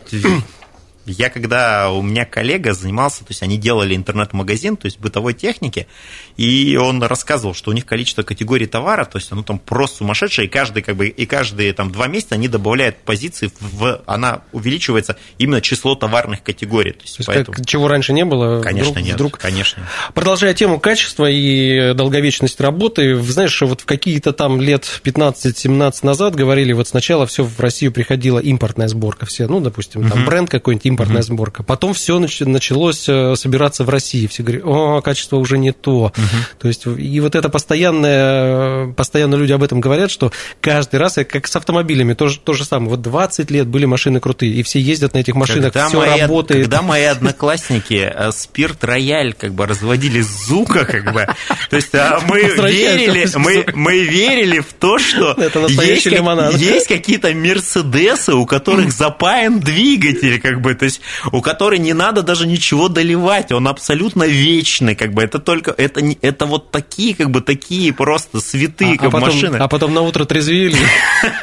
я 1.06 1.30
когда 1.30 1.90
у 1.90 2.02
меня 2.02 2.24
коллега 2.24 2.72
занимался, 2.74 3.20
то 3.20 3.30
есть 3.30 3.42
они 3.42 3.56
делали 3.56 3.96
интернет-магазин, 3.96 4.76
то 4.76 4.86
есть 4.86 4.98
бытовой 4.98 5.34
техники, 5.34 5.86
и 6.36 6.76
он 6.76 7.02
рассказывал, 7.02 7.54
что 7.54 7.70
у 7.70 7.74
них 7.74 7.86
количество 7.86 8.22
категорий 8.22 8.66
товара, 8.66 9.04
то 9.04 9.18
есть 9.18 9.32
оно 9.32 9.42
там 9.42 9.58
просто 9.58 9.98
сумасшедшее, 9.98 10.46
и 10.46 10.48
каждый, 10.48 10.82
как 10.82 10.96
бы, 10.96 11.08
и 11.08 11.26
каждые 11.26 11.72
там 11.72 11.90
два 11.90 12.06
месяца 12.06 12.34
они 12.34 12.48
добавляют 12.48 12.98
позиции, 12.98 13.50
в, 13.60 14.02
она 14.06 14.42
увеличивается 14.52 15.16
именно 15.38 15.60
число 15.60 15.94
товарных 15.94 16.42
категорий. 16.42 16.92
То 16.92 17.02
есть, 17.02 17.16
то 17.16 17.20
есть 17.20 17.26
поэтому... 17.26 17.56
как, 17.56 17.66
чего 17.66 17.88
раньше 17.88 18.12
не 18.12 18.24
было, 18.24 18.60
конечно, 18.60 18.92
вдруг, 18.92 19.04
нет, 19.04 19.14
вдруг... 19.14 19.38
конечно. 19.38 19.82
Продолжая 20.14 20.54
тему 20.54 20.78
качества 20.78 21.28
и 21.30 21.94
долговечности 21.94 22.60
работы, 22.62 23.20
знаешь, 23.22 23.60
вот 23.62 23.82
в 23.82 23.84
какие-то 23.84 24.32
там 24.32 24.60
лет 24.60 25.00
15-17 25.04 25.94
назад 26.02 26.34
говорили, 26.34 26.72
вот 26.72 26.88
сначала 26.88 27.26
все 27.26 27.44
в 27.44 27.58
Россию 27.58 27.92
приходила 27.92 28.38
импортная 28.38 28.88
сборка, 28.88 29.26
все, 29.26 29.46
ну, 29.46 29.60
допустим, 29.60 30.08
там 30.08 30.20
угу. 30.20 30.26
бренд 30.26 30.50
какой-нибудь 30.50 30.86
импортная 30.90 31.22
угу. 31.22 31.26
сборка. 31.26 31.62
Потом 31.62 31.94
все 31.94 32.18
началось 32.18 33.08
э, 33.08 33.34
собираться 33.36 33.84
в 33.84 33.88
России. 33.88 34.26
Все 34.26 34.42
говорят, 34.42 34.64
о, 34.64 35.00
качество 35.00 35.36
уже 35.36 35.58
не 35.58 35.72
то. 35.72 36.06
Угу. 36.06 36.12
То 36.60 36.68
есть, 36.68 36.86
и 36.86 37.20
вот 37.20 37.34
это 37.34 37.48
постоянное, 37.48 38.92
постоянно 38.92 39.36
люди 39.36 39.52
об 39.52 39.62
этом 39.62 39.80
говорят, 39.80 40.10
что 40.10 40.32
каждый 40.60 40.96
раз, 40.96 41.14
как 41.28 41.46
с 41.46 41.56
автомобилями, 41.56 42.14
то, 42.14 42.28
то 42.28 42.52
же 42.52 42.64
самое. 42.64 42.90
Вот 42.90 43.02
20 43.02 43.50
лет 43.50 43.66
были 43.66 43.84
машины 43.84 44.20
крутые, 44.20 44.52
и 44.52 44.62
все 44.62 44.80
ездят 44.80 45.14
на 45.14 45.18
этих 45.18 45.34
машинах, 45.34 45.72
когда 45.72 45.88
все 45.88 45.98
мои, 45.98 46.20
работает. 46.20 46.62
Когда 46.62 46.82
мои 46.82 47.04
одноклассники 47.04 48.10
э, 48.12 48.30
спирт 48.32 48.84
рояль 48.84 49.32
как 49.34 49.54
бы 49.54 49.66
разводили 49.66 50.20
зука, 50.20 50.84
как 50.84 51.12
бы, 51.12 51.26
то 51.68 51.76
есть 51.76 51.94
а 51.94 52.20
мы 52.26 52.42
верили, 52.70 53.28
мы, 53.36 53.64
мы 53.74 54.00
верили 54.00 54.60
в 54.60 54.72
то, 54.72 54.98
что 54.98 55.36
есть, 55.68 56.06
есть 56.06 56.86
какие-то 56.88 57.32
мерседесы, 57.34 58.34
у 58.34 58.46
которых 58.46 58.92
запаян 58.92 59.60
двигатель, 59.60 60.40
как 60.40 60.60
бы, 60.60 60.74
то 60.80 60.86
есть 60.86 61.02
у 61.30 61.42
которой 61.42 61.78
не 61.78 61.92
надо 61.92 62.22
даже 62.22 62.46
ничего 62.46 62.88
доливать, 62.88 63.52
он 63.52 63.68
абсолютно 63.68 64.24
вечный, 64.24 64.96
как 64.96 65.12
бы, 65.12 65.22
это 65.22 65.38
только, 65.38 65.72
это, 65.76 66.00
это 66.22 66.46
вот 66.46 66.70
такие, 66.70 67.14
как 67.14 67.30
бы, 67.30 67.42
такие 67.42 67.92
просто 67.92 68.40
святые, 68.40 68.94
а, 68.94 68.96
как 68.96 69.08
а 69.08 69.10
потом, 69.10 69.28
машины. 69.28 69.56
А 69.56 69.68
потом 69.68 69.92
на 69.92 70.00
утро 70.00 70.24
трезвили, 70.24 70.78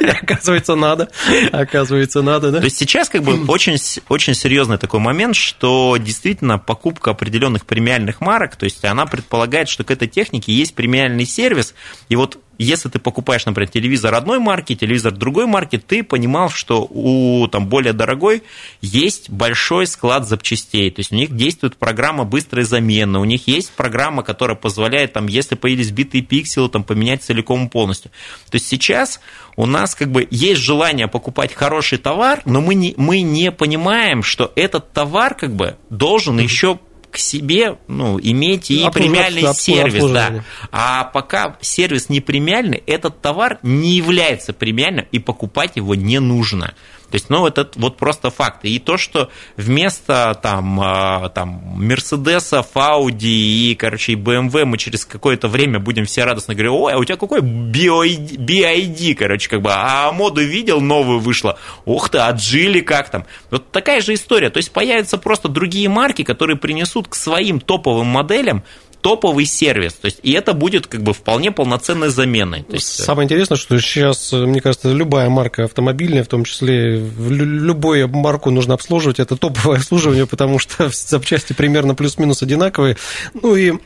оказывается, 0.00 0.74
надо, 0.74 1.08
оказывается, 1.52 2.20
надо, 2.20 2.50
да? 2.50 2.58
То 2.58 2.64
есть 2.64 2.78
сейчас, 2.78 3.08
как 3.08 3.22
бы, 3.22 3.44
очень, 3.46 3.76
очень 4.08 4.34
серьезный 4.34 4.76
такой 4.76 4.98
момент, 4.98 5.36
что 5.36 5.96
действительно 5.98 6.58
покупка 6.58 7.12
определенных 7.12 7.64
премиальных 7.64 8.20
марок, 8.20 8.56
то 8.56 8.64
есть 8.64 8.84
она 8.84 9.06
предполагает, 9.06 9.68
что 9.68 9.84
к 9.84 9.92
этой 9.92 10.08
технике 10.08 10.52
есть 10.52 10.74
премиальный 10.74 11.26
сервис, 11.26 11.76
и 12.08 12.16
вот 12.16 12.40
если 12.58 12.88
ты 12.88 12.98
покупаешь, 12.98 13.46
например, 13.46 13.70
телевизор 13.70 14.14
одной 14.14 14.40
марки, 14.40 14.74
телевизор 14.74 15.12
другой 15.12 15.46
марки, 15.46 15.78
ты 15.78 16.02
понимал, 16.02 16.50
что 16.50 16.86
у 16.90 17.46
там, 17.48 17.68
более 17.68 17.92
дорогой 17.92 18.42
есть 18.80 19.30
большой 19.30 19.86
склад 19.86 20.26
запчастей. 20.26 20.90
То 20.90 21.00
есть 21.00 21.12
у 21.12 21.14
них 21.14 21.34
действует 21.34 21.76
программа 21.76 22.24
быстрой 22.24 22.64
замены, 22.64 23.20
у 23.20 23.24
них 23.24 23.46
есть 23.46 23.72
программа, 23.72 24.24
которая 24.24 24.56
позволяет, 24.56 25.12
там, 25.12 25.28
если 25.28 25.54
появились 25.54 25.92
битые 25.92 26.22
пикселы, 26.22 26.68
там, 26.68 26.82
поменять 26.82 27.22
целиком 27.22 27.66
и 27.66 27.68
полностью. 27.68 28.10
То 28.50 28.56
есть 28.56 28.66
сейчас 28.66 29.20
у 29.56 29.64
нас 29.64 29.94
как 29.94 30.10
бы 30.10 30.26
есть 30.30 30.60
желание 30.60 31.06
покупать 31.06 31.54
хороший 31.54 31.98
товар, 31.98 32.42
но 32.44 32.60
мы 32.60 32.74
не, 32.74 32.94
мы 32.96 33.20
не 33.20 33.52
понимаем, 33.52 34.22
что 34.22 34.52
этот 34.56 34.92
товар 34.92 35.34
как 35.34 35.54
бы 35.54 35.76
должен 35.90 36.38
еще 36.38 36.80
к 37.18 37.20
себе 37.20 37.78
ну, 37.88 38.20
иметь 38.22 38.70
и 38.70 38.88
премиальный 38.92 39.52
сервис. 39.52 40.08
Да. 40.08 40.44
А 40.70 41.02
пока 41.02 41.56
сервис 41.60 42.08
не 42.08 42.20
премиальный, 42.20 42.80
этот 42.86 43.20
товар 43.20 43.58
не 43.64 43.96
является 43.96 44.52
премиальным, 44.52 45.04
и 45.10 45.18
покупать 45.18 45.72
его 45.74 45.96
не 45.96 46.20
нужно. 46.20 46.74
То 47.10 47.14
есть, 47.14 47.30
ну, 47.30 47.46
это 47.46 47.68
вот 47.76 47.96
просто 47.96 48.30
факт. 48.30 48.64
И 48.64 48.78
то, 48.78 48.96
что 48.98 49.30
вместо 49.56 50.38
там, 50.42 50.78
а, 50.80 51.28
там 51.30 51.48
Мерседеса, 51.76 52.64
Audi 52.74 53.26
и, 53.26 53.74
короче, 53.74 54.12
и 54.12 54.16
BMW 54.16 54.64
мы 54.64 54.78
через 54.78 55.04
какое-то 55.04 55.48
время 55.48 55.78
будем 55.78 56.04
все 56.04 56.24
радостно 56.24 56.54
говорить, 56.54 56.72
ой, 56.72 56.92
а 56.92 56.98
у 56.98 57.04
тебя 57.04 57.16
какой 57.16 57.40
BID, 57.40 58.36
BID 58.36 59.14
короче, 59.14 59.48
как 59.48 59.62
бы, 59.62 59.70
а 59.72 60.12
моду 60.12 60.42
видел, 60.42 60.80
новую 60.80 61.18
вышла, 61.18 61.58
ух 61.84 62.10
ты, 62.10 62.18
отжили 62.18 62.80
как 62.80 63.10
там. 63.10 63.24
Вот 63.50 63.70
такая 63.70 64.00
же 64.00 64.14
история. 64.14 64.50
То 64.50 64.58
есть, 64.58 64.72
появятся 64.72 65.18
просто 65.18 65.48
другие 65.48 65.88
марки, 65.88 66.22
которые 66.22 66.56
принесут 66.56 67.08
к 67.08 67.14
своим 67.14 67.60
топовым 67.60 68.06
моделям 68.06 68.64
топовый 69.08 69.46
сервис. 69.46 69.94
То 69.94 70.04
есть, 70.04 70.20
и 70.22 70.32
это 70.32 70.52
будет 70.52 70.86
как 70.86 71.02
бы 71.02 71.14
вполне 71.14 71.50
полноценной 71.50 72.10
заменой. 72.10 72.62
То 72.64 72.74
есть... 72.74 72.88
Самое 72.88 73.24
интересное, 73.24 73.56
что 73.56 73.78
сейчас, 73.80 74.32
мне 74.32 74.60
кажется, 74.60 74.92
любая 74.92 75.30
марка 75.30 75.64
автомобильная, 75.64 76.22
в 76.24 76.28
том 76.28 76.44
числе 76.44 76.98
любую 76.98 78.06
марку 78.08 78.50
нужно 78.50 78.74
обслуживать, 78.74 79.18
это 79.18 79.38
топовое 79.38 79.76
обслуживание, 79.78 80.26
потому 80.26 80.58
что 80.58 80.90
запчасти 80.92 81.54
примерно 81.54 81.94
плюс-минус 81.94 82.42
одинаковые. 82.42 82.98
Ну 83.32 83.56
и 83.56 83.78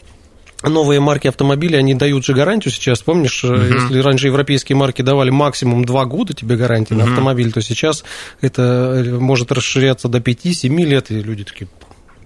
новые 0.65 0.99
марки 0.99 1.29
автомобилей, 1.29 1.79
они 1.79 1.95
дают 1.95 2.25
же 2.25 2.35
гарантию 2.35 2.73
сейчас. 2.73 3.01
Помнишь, 3.01 3.45
угу. 3.45 3.55
если 3.55 4.01
раньше 4.01 4.27
европейские 4.27 4.75
марки 4.75 5.03
давали 5.03 5.31
максимум 5.31 5.85
2 5.85 6.05
года 6.07 6.35
тебе 6.35 6.57
гарантии 6.57 6.95
угу. 6.95 7.05
на 7.05 7.09
автомобиль, 7.09 7.53
то 7.53 7.63
сейчас 7.63 8.03
это 8.41 9.05
может 9.21 9.53
расширяться 9.53 10.09
до 10.09 10.19
5-7 10.19 10.85
лет, 10.85 11.13
и 11.13 11.23
люди 11.23 11.45
такие, 11.45 11.69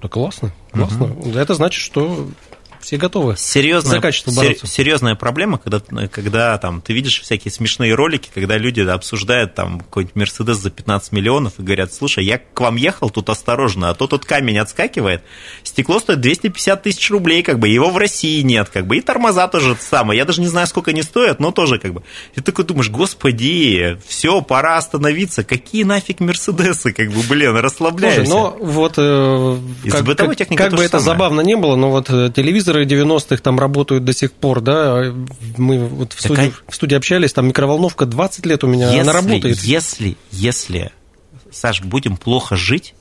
да 0.01 0.09
классно, 0.09 0.55
классно. 0.73 1.09
Угу. 1.09 1.33
Это 1.33 1.53
значит, 1.53 1.83
что 1.83 2.27
все 2.81 2.97
готовы 2.97 3.37
серьезная, 3.37 3.97
за 3.97 4.01
качество 4.01 4.33
бороться. 4.33 4.67
Серьезная 4.67 5.15
проблема, 5.15 5.59
когда, 5.59 5.81
когда 6.09 6.57
там, 6.59 6.81
ты 6.81 6.93
видишь 6.93 7.21
всякие 7.21 7.53
смешные 7.53 7.95
ролики, 7.95 8.31
когда 8.33 8.57
люди 8.59 8.81
обсуждают 8.81 9.55
там 9.55 9.81
какой-нибудь 9.81 10.17
Мерседес 10.17 10.59
за 10.59 10.71
15 10.71 11.13
миллионов 11.13 11.55
и 11.59 11.63
говорят, 11.63 11.93
слушай, 11.93 12.25
я 12.25 12.39
к 12.39 12.61
вам 12.61 12.77
ехал, 12.77 13.11
тут 13.11 13.31
осторожно, 13.31 13.91
а 13.91 13.95
то 13.95 14.07
тут 14.07 14.25
камень 14.25 14.59
отскакивает, 14.59 15.23
стекло 15.63 15.99
стоит 15.99 16.21
250 16.21 16.83
тысяч 16.83 17.11
рублей, 17.11 17.43
как 17.43 17.59
бы, 17.59 17.69
его 17.69 17.91
в 17.91 17.97
России 17.97 18.43
нет, 18.43 18.69
как 18.69 18.87
бы, 18.87 18.97
и 18.97 19.01
тормоза 19.01 19.49
тоже 19.49 19.77
самое, 19.81 20.19
я 20.19 20.25
даже 20.25 20.41
не 20.41 20.49
знаю, 20.49 20.67
сколько 20.67 20.91
они 20.91 21.03
стоят, 21.03 21.41
но 21.41 21.51
тоже, 21.51 21.79
как 21.79 21.95
бы, 21.95 22.03
и 22.35 22.37
ты 22.37 22.43
такой 22.43 22.65
думаешь, 22.65 22.91
господи, 22.91 23.99
все, 24.07 24.43
пора 24.43 24.77
остановиться, 24.77 25.45
какие 25.45 25.83
нафиг 25.83 26.21
Мерседесы, 26.21 26.93
как 26.93 27.11
бы, 27.11 27.23
блин, 27.29 27.57
расслабляйся. 27.57 28.25
Слушай, 28.25 28.29
но 28.29 28.57
вот, 28.61 28.95
э, 28.97 29.59
как, 29.91 30.07
как, 30.07 30.49
как 30.57 30.73
бы 30.75 30.83
это 30.83 30.99
самое. 30.99 31.05
забавно 31.05 31.41
не 31.43 31.57
было, 31.57 31.77
но 31.77 31.91
вот 31.91 32.11
э, 32.11 32.31
телевизоры 32.67 32.85
90-х 32.85 33.43
там 33.43 33.59
работают 33.59 34.05
до 34.05 34.13
сих 34.13 34.33
пор, 34.33 34.61
да, 34.61 35.13
мы 35.57 35.87
вот 35.87 36.13
в 36.13 36.21
студии, 36.21 36.53
в 36.69 36.75
студии 36.75 36.95
общались, 36.95 37.33
там 37.33 37.49
микроволновка 37.49 38.07
20 38.07 38.47
лет 38.47 38.65
у 38.65 38.67
меня, 38.67 38.87
если, 38.87 39.01
она 39.01 39.13
работает. 39.13 39.59
Если, 39.59 40.17
если, 40.31 40.93
Саш, 41.51 41.83
будем 41.83 42.17
плохо 42.17 42.57
жить, 42.57 42.95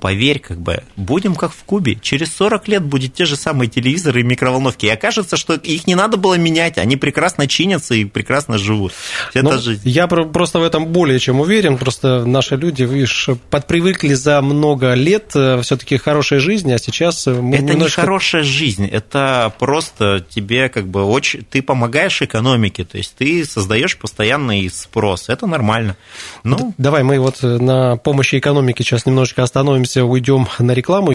поверь, 0.00 0.38
как 0.38 0.58
бы, 0.58 0.82
будем 0.96 1.34
как 1.34 1.52
в 1.52 1.64
Кубе. 1.64 1.96
Через 2.00 2.34
40 2.34 2.68
лет 2.68 2.82
будет 2.84 3.14
те 3.14 3.24
же 3.24 3.36
самые 3.36 3.68
телевизоры 3.68 4.20
и 4.20 4.22
микроволновки. 4.22 4.86
И 4.86 4.88
окажется, 4.90 5.36
что 5.36 5.54
их 5.54 5.86
не 5.86 5.94
надо 5.94 6.16
было 6.16 6.34
менять, 6.34 6.78
они 6.78 6.96
прекрасно 6.96 7.46
чинятся 7.46 7.94
и 7.94 8.04
прекрасно 8.04 8.58
живут. 8.58 8.92
Это 9.32 9.44
ну, 9.44 9.58
же... 9.58 9.78
Я 9.84 10.06
просто 10.06 10.58
в 10.58 10.62
этом 10.62 10.86
более 10.86 11.18
чем 11.18 11.40
уверен. 11.40 11.78
Просто 11.78 12.24
наши 12.26 12.56
люди, 12.56 12.82
видишь, 12.82 13.28
подпривыкли 13.48 14.12
за 14.14 14.42
много 14.42 14.94
лет 14.94 15.30
э, 15.34 15.60
все-таки 15.62 15.96
хорошей 15.96 16.38
жизни, 16.38 16.72
а 16.72 16.78
сейчас 16.78 17.26
мы 17.26 17.56
Это 17.56 17.64
немножко... 17.64 18.00
не 18.02 18.04
хорошая 18.04 18.42
жизнь, 18.42 18.86
это 18.86 19.52
просто 19.58 20.24
тебе 20.28 20.68
как 20.68 20.86
бы 20.86 21.04
очень... 21.04 21.44
Ты 21.44 21.62
помогаешь 21.62 22.20
экономике, 22.20 22.84
то 22.84 22.98
есть 22.98 23.14
ты 23.16 23.44
создаешь 23.44 23.96
постоянный 23.96 24.68
спрос. 24.70 25.28
Это 25.28 25.46
нормально. 25.46 25.96
Ну... 26.42 26.74
Давай 26.76 27.02
мы 27.02 27.18
вот 27.18 27.42
на 27.42 27.96
помощи 27.96 28.38
экономике 28.38 28.84
сейчас 28.84 29.06
немножечко 29.06 29.42
остановимся 29.42 29.83
прервемся, 29.84 30.04
уйдем 30.04 30.48
на 30.58 30.72
рекламу. 30.72 31.12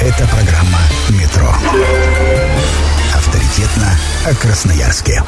Это 0.00 0.26
программа 0.28 0.78
«Метро». 1.10 1.48
Авторитетно 3.14 3.90
о 4.26 4.34
Красноярске. 4.34 5.22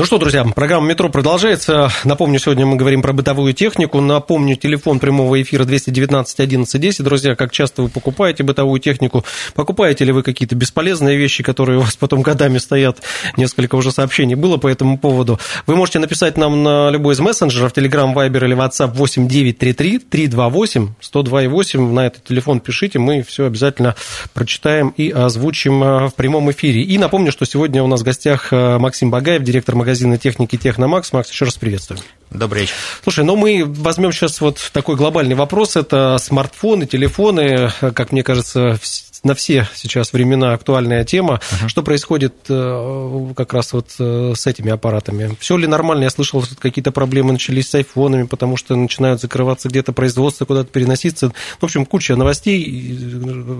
Ну 0.00 0.06
что, 0.06 0.16
друзья, 0.16 0.44
программа 0.44 0.86
«Метро» 0.86 1.10
продолжается. 1.10 1.90
Напомню, 2.04 2.38
сегодня 2.38 2.64
мы 2.64 2.76
говорим 2.76 3.02
про 3.02 3.12
бытовую 3.12 3.52
технику. 3.52 4.00
Напомню, 4.00 4.56
телефон 4.56 4.98
прямого 4.98 5.42
эфира 5.42 5.66
219 5.66 6.40
11 6.40 6.80
10. 6.80 7.04
Друзья, 7.04 7.34
как 7.34 7.52
часто 7.52 7.82
вы 7.82 7.90
покупаете 7.90 8.42
бытовую 8.42 8.80
технику? 8.80 9.26
Покупаете 9.52 10.06
ли 10.06 10.12
вы 10.12 10.22
какие-то 10.22 10.56
бесполезные 10.56 11.18
вещи, 11.18 11.42
которые 11.42 11.80
у 11.80 11.82
вас 11.82 11.96
потом 11.96 12.22
годами 12.22 12.56
стоят? 12.56 13.02
Несколько 13.36 13.74
уже 13.74 13.92
сообщений 13.92 14.36
было 14.36 14.56
по 14.56 14.68
этому 14.68 14.96
поводу. 14.96 15.38
Вы 15.66 15.76
можете 15.76 15.98
написать 15.98 16.38
нам 16.38 16.62
на 16.62 16.88
любой 16.88 17.12
из 17.12 17.20
мессенджеров, 17.20 17.74
Telegram, 17.74 18.14
Viber 18.14 18.42
или 18.46 18.56
WhatsApp 18.56 18.92
8933 18.94 19.98
328 19.98 20.94
102,8. 21.02 21.92
На 21.92 22.06
этот 22.06 22.24
телефон 22.24 22.60
пишите, 22.60 22.98
мы 22.98 23.22
все 23.22 23.44
обязательно 23.44 23.94
прочитаем 24.32 24.94
и 24.96 25.10
озвучим 25.10 25.84
э, 25.84 26.08
в 26.08 26.14
прямом 26.14 26.50
эфире. 26.52 26.80
И 26.84 26.96
напомню, 26.96 27.32
что 27.32 27.44
сегодня 27.44 27.82
у 27.82 27.86
нас 27.86 28.00
в 28.00 28.04
гостях 28.04 28.50
э, 28.50 28.78
Максим 28.78 29.10
Багаев, 29.10 29.42
директор 29.42 29.60
директор 29.60 29.74
магазина 29.90 30.18
техники 30.18 30.56
Техномакс. 30.56 31.12
Макс, 31.12 31.32
еще 31.32 31.46
раз 31.46 31.56
приветствую. 31.56 31.98
Добрый 32.30 32.62
вечер. 32.62 32.74
Слушай, 33.02 33.24
ну 33.24 33.34
мы 33.34 33.64
возьмем 33.66 34.12
сейчас 34.12 34.40
вот 34.40 34.70
такой 34.72 34.94
глобальный 34.94 35.34
вопрос. 35.34 35.74
Это 35.74 36.16
смартфоны, 36.18 36.86
телефоны, 36.86 37.72
как 37.80 38.12
мне 38.12 38.22
кажется, 38.22 38.78
на 39.24 39.34
все 39.34 39.68
сейчас 39.74 40.12
времена 40.12 40.52
актуальная 40.52 41.04
тема. 41.04 41.40
Uh-huh. 41.40 41.68
Что 41.68 41.82
происходит 41.82 42.36
э, 42.48 43.32
как 43.36 43.52
раз 43.52 43.72
вот 43.72 43.88
э, 43.98 44.34
с 44.36 44.46
этими 44.46 44.70
аппаратами? 44.70 45.36
Все 45.40 45.56
ли 45.56 45.66
нормально? 45.66 46.04
Я 46.04 46.10
слышал, 46.10 46.40
что 46.40 46.54
какие-то 46.54 46.92
проблемы 46.92 47.32
начались 47.32 47.68
с 47.68 47.74
айфонами, 47.74 48.22
потому 48.22 48.56
что 48.56 48.76
начинают 48.76 49.20
закрываться 49.20 49.68
где-то 49.68 49.92
производство, 49.92 50.44
куда-то 50.44 50.70
переноситься. 50.70 51.32
В 51.58 51.64
общем, 51.64 51.84
куча 51.84 52.14
новостей. 52.14 52.96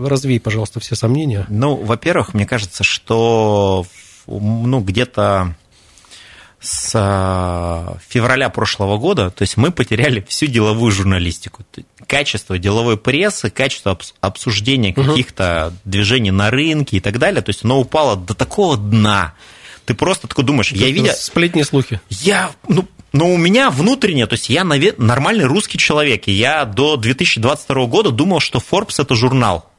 Развей, 0.07 0.39
пожалуйста, 0.39 0.79
все 0.79 0.95
сомнения. 0.95 1.45
Ну, 1.49 1.75
во-первых, 1.75 2.35
мне 2.35 2.47
кажется, 2.47 2.85
что 2.85 3.85
ну, 4.29 4.79
где-то 4.81 5.57
с 6.61 6.93
а, 6.95 7.97
февраля 8.07 8.51
прошлого 8.51 8.99
года, 8.99 9.31
то 9.31 9.43
есть 9.43 9.57
мы 9.57 9.71
потеряли 9.71 10.25
всю 10.29 10.47
деловую 10.47 10.93
журналистику. 10.93 11.65
Качество 12.07 12.59
деловой 12.59 12.99
прессы, 12.99 13.49
качество 13.49 13.99
обсуждения 14.21 14.93
каких-то 14.93 15.69
угу. 15.69 15.77
движений 15.85 16.31
на 16.31 16.51
рынке 16.51 16.99
и 16.99 17.01
так 17.01 17.19
далее, 17.19 17.41
то 17.41 17.51
есть 17.51 17.65
оно 17.65 17.81
упало 17.81 18.17
до 18.17 18.35
такого 18.35 18.77
дна. 18.77 19.33
Ты 19.87 19.95
просто 19.95 20.29
такой 20.29 20.45
думаешь, 20.45 20.71
я 20.73 20.91
видел... 20.91 21.13
Сплетни, 21.15 21.63
слухи. 21.63 22.01
Я, 22.11 22.51
ну, 22.69 22.87
но 23.13 23.33
у 23.33 23.39
меня 23.39 23.71
внутренне, 23.71 24.27
то 24.27 24.35
есть 24.35 24.51
я 24.51 24.63
нормальный 24.63 25.47
русский 25.47 25.79
человек, 25.79 26.29
и 26.29 26.33
я 26.33 26.67
до 26.67 26.97
2022 26.97 27.87
года 27.87 28.11
думал, 28.11 28.41
что 28.41 28.59
Forbes– 28.59 28.97
это 28.99 29.15
журнал. 29.15 29.71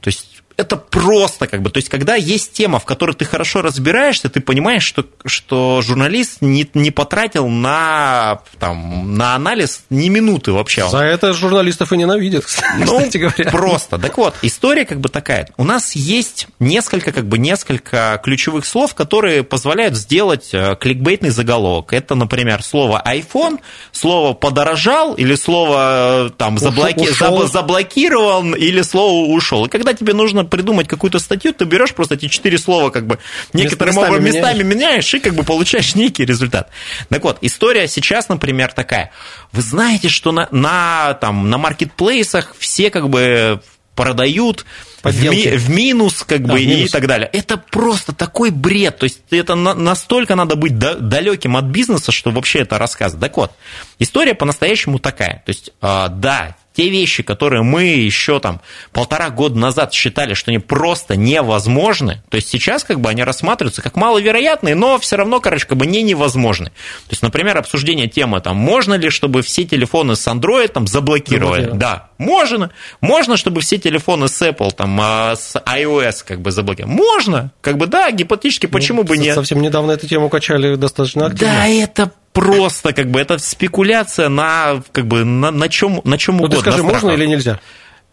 То 0.00 0.08
есть 0.08 0.27
это 0.58 0.76
просто 0.76 1.46
как 1.46 1.62
бы, 1.62 1.70
то 1.70 1.78
есть 1.78 1.88
когда 1.88 2.16
есть 2.16 2.52
тема, 2.52 2.80
в 2.80 2.84
которой 2.84 3.14
ты 3.14 3.24
хорошо 3.24 3.62
разбираешься, 3.62 4.28
ты 4.28 4.40
понимаешь, 4.40 4.82
что, 4.82 5.06
что 5.24 5.80
журналист 5.82 6.42
не, 6.42 6.68
не 6.74 6.90
потратил 6.90 7.46
на, 7.46 8.40
там, 8.58 9.16
на 9.16 9.36
анализ 9.36 9.84
ни 9.88 10.08
минуты 10.08 10.50
вообще. 10.50 10.88
За 10.88 10.98
это 10.98 11.32
журналистов 11.32 11.92
и 11.92 11.96
ненавидят, 11.96 12.44
ну, 12.78 12.98
кстати 12.98 13.18
говоря. 13.18 13.50
Просто. 13.52 13.98
Так 13.98 14.18
вот, 14.18 14.34
история 14.42 14.84
как 14.84 14.98
бы 14.98 15.08
такая. 15.08 15.48
У 15.56 15.64
нас 15.64 15.94
есть 15.94 16.48
несколько, 16.58 17.12
как 17.12 17.28
бы, 17.28 17.38
несколько 17.38 18.20
ключевых 18.24 18.66
слов, 18.66 18.96
которые 18.96 19.44
позволяют 19.44 19.94
сделать 19.94 20.48
э, 20.52 20.74
кликбейтный 20.80 21.30
заголовок. 21.30 21.92
Это, 21.92 22.16
например, 22.16 22.64
слово 22.64 23.00
iPhone, 23.06 23.60
слово 23.92 24.34
подорожал 24.34 25.14
или 25.14 25.36
слово 25.36 26.26
э, 26.26 26.30
там 26.36 26.58
заблоки... 26.58 27.08
заблокирован 27.46 28.56
или 28.56 28.82
слово 28.82 29.28
ушел. 29.28 29.66
И 29.66 29.68
когда 29.68 29.94
тебе 29.94 30.14
нужно 30.14 30.47
придумать 30.48 30.88
какую-то 30.88 31.18
статью, 31.18 31.52
ты 31.52 31.64
берешь 31.64 31.94
просто 31.94 32.14
эти 32.14 32.28
четыре 32.28 32.58
слова, 32.58 32.90
как 32.90 33.06
бы 33.06 33.18
некоторым 33.52 33.94
местами, 33.94 34.18
местами 34.18 34.62
меняешь. 34.62 34.74
меняешь 34.74 35.14
и 35.14 35.20
как 35.20 35.34
бы 35.34 35.44
получаешь 35.44 35.94
некий 35.94 36.24
результат. 36.24 36.70
Так 37.08 37.22
вот, 37.24 37.38
история 37.42 37.86
сейчас, 37.88 38.28
например, 38.28 38.72
такая. 38.72 39.10
Вы 39.52 39.62
знаете, 39.62 40.08
что 40.08 40.32
на, 40.32 40.48
на, 40.50 41.14
там, 41.14 41.50
на 41.50 41.58
маркетплейсах 41.58 42.54
все 42.58 42.90
как 42.90 43.08
бы 43.08 43.60
продают 43.98 44.64
в, 45.02 45.22
ми, 45.24 45.56
в 45.56 45.70
минус, 45.70 46.22
как 46.22 46.42
бы, 46.42 46.64
минус. 46.64 46.88
и 46.88 46.88
так 46.88 47.08
далее. 47.08 47.28
Это 47.32 47.56
просто 47.56 48.12
такой 48.12 48.50
бред. 48.50 48.98
То 48.98 49.04
есть 49.04 49.20
это 49.30 49.56
на, 49.56 49.74
настолько 49.74 50.36
надо 50.36 50.54
быть 50.54 50.78
да, 50.78 50.94
далеким 50.94 51.56
от 51.56 51.64
бизнеса, 51.64 52.12
что 52.12 52.30
вообще 52.30 52.60
это 52.60 52.78
рассказывать. 52.78 53.20
Так 53.20 53.36
вот, 53.36 53.52
история 53.98 54.34
по-настоящему 54.34 55.00
такая. 55.00 55.42
То 55.44 55.50
есть, 55.50 55.70
э, 55.82 56.06
да, 56.10 56.56
те 56.78 56.90
вещи, 56.90 57.24
которые 57.24 57.64
мы 57.64 57.86
еще 57.86 58.38
там 58.38 58.60
полтора 58.92 59.30
года 59.30 59.58
назад 59.58 59.92
считали, 59.92 60.34
что 60.34 60.52
они 60.52 60.60
просто 60.60 61.16
невозможны, 61.16 62.22
то 62.28 62.36
есть 62.36 62.48
сейчас 62.48 62.84
как 62.84 63.00
бы 63.00 63.10
они 63.10 63.24
рассматриваются 63.24 63.82
как 63.82 63.96
маловероятные, 63.96 64.76
но 64.76 64.96
все 65.00 65.16
равно, 65.16 65.40
короче, 65.40 65.66
как 65.66 65.76
бы 65.76 65.86
не 65.86 66.02
невозможны. 66.02 66.66
То 66.66 67.10
есть, 67.10 67.22
например, 67.22 67.58
обсуждение 67.58 68.06
темы, 68.06 68.40
там, 68.40 68.56
можно 68.56 68.94
ли, 68.94 69.10
чтобы 69.10 69.42
все 69.42 69.64
телефоны 69.64 70.14
с 70.14 70.24
Android 70.28 70.68
там 70.68 70.86
заблокировали? 70.86 71.70
Да, 71.74 72.10
можно. 72.16 72.70
Можно, 73.00 73.36
чтобы 73.36 73.60
все 73.60 73.78
телефоны 73.78 74.28
с 74.28 74.40
Apple, 74.40 74.70
там, 74.70 74.96
а, 75.02 75.34
с 75.34 75.56
iOS 75.56 76.24
как 76.24 76.40
бы 76.42 76.52
заблокировали? 76.52 76.94
Можно. 76.94 77.50
Как 77.60 77.76
бы 77.76 77.88
да, 77.88 78.12
гипотетически, 78.12 78.66
почему 78.66 79.02
ну, 79.02 79.08
бы 79.08 79.18
нет? 79.18 79.34
Совсем 79.34 79.60
недавно 79.60 79.90
эту 79.90 80.06
тему 80.06 80.28
качали 80.28 80.76
достаточно 80.76 81.26
активно. 81.26 81.54
Да, 81.54 81.66
это 81.66 82.12
просто 82.40 82.92
как 82.92 83.10
бы 83.10 83.20
это 83.20 83.38
спекуляция 83.38 84.28
на 84.28 84.82
как 84.92 85.06
бы 85.06 85.24
на, 85.24 85.50
на 85.50 85.68
чем 85.68 86.00
на 86.04 86.18
чем 86.18 86.36
ну, 86.36 86.44
угодно. 86.44 86.56
Ты 86.56 86.70
скажи, 86.70 86.82
можно 86.82 87.10
или 87.10 87.26
нельзя? 87.26 87.60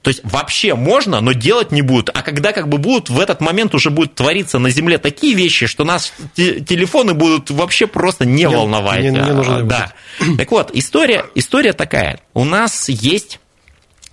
То 0.05 0.09
есть 0.09 0.21
вообще 0.23 0.75
можно, 0.75 1.19
но 1.19 1.31
делать 1.31 1.71
не 1.71 1.81
будут. 1.81 2.11
А 2.13 2.21
когда 2.21 2.51
как 2.51 2.69
бы 2.69 2.77
будут, 2.77 3.09
в 3.09 3.19
этот 3.19 3.41
момент 3.41 3.73
уже 3.73 3.89
будут 3.89 4.13
твориться 4.13 4.59
на 4.59 4.69
Земле 4.69 4.99
такие 4.99 5.33
вещи, 5.33 5.65
что 5.65 5.83
нас 5.83 6.13
телефоны 6.35 7.15
будут 7.15 7.49
вообще 7.49 7.87
просто 7.87 8.23
не, 8.23 8.43
не 8.43 8.47
волновать. 8.47 9.01
Не, 9.01 9.09
не 9.09 9.33
нужно 9.33 9.63
да. 9.63 9.93
Так 10.37 10.51
вот, 10.51 10.69
история, 10.75 11.25
история 11.33 11.73
такая. 11.73 12.19
У 12.35 12.43
нас 12.43 12.87
есть 12.87 13.39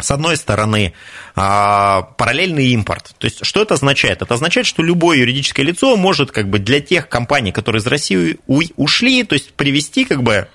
с 0.03 0.11
одной 0.11 0.37
стороны, 0.37 0.93
а, 1.35 2.03
параллельный 2.03 2.67
импорт. 2.69 3.15
То 3.19 3.27
есть, 3.27 3.45
что 3.45 3.63
это 3.63 3.75
означает? 3.75 4.23
Это 4.23 4.35
означает, 4.35 4.67
что 4.67 4.83
любое 4.83 5.19
юридическое 5.19 5.65
лицо 5.65 5.97
может 5.97 6.31
как 6.31 6.49
бы 6.49 6.59
для 6.59 6.81
тех 6.81 7.09
компаний, 7.09 7.53
которые 7.53 7.81
из 7.81 7.87
России 7.87 8.39
ушли, 8.47 9.25
то 9.25 9.35
есть 9.35 9.55
привести 9.55 10.05
как 10.05 10.23
бы 10.23 10.49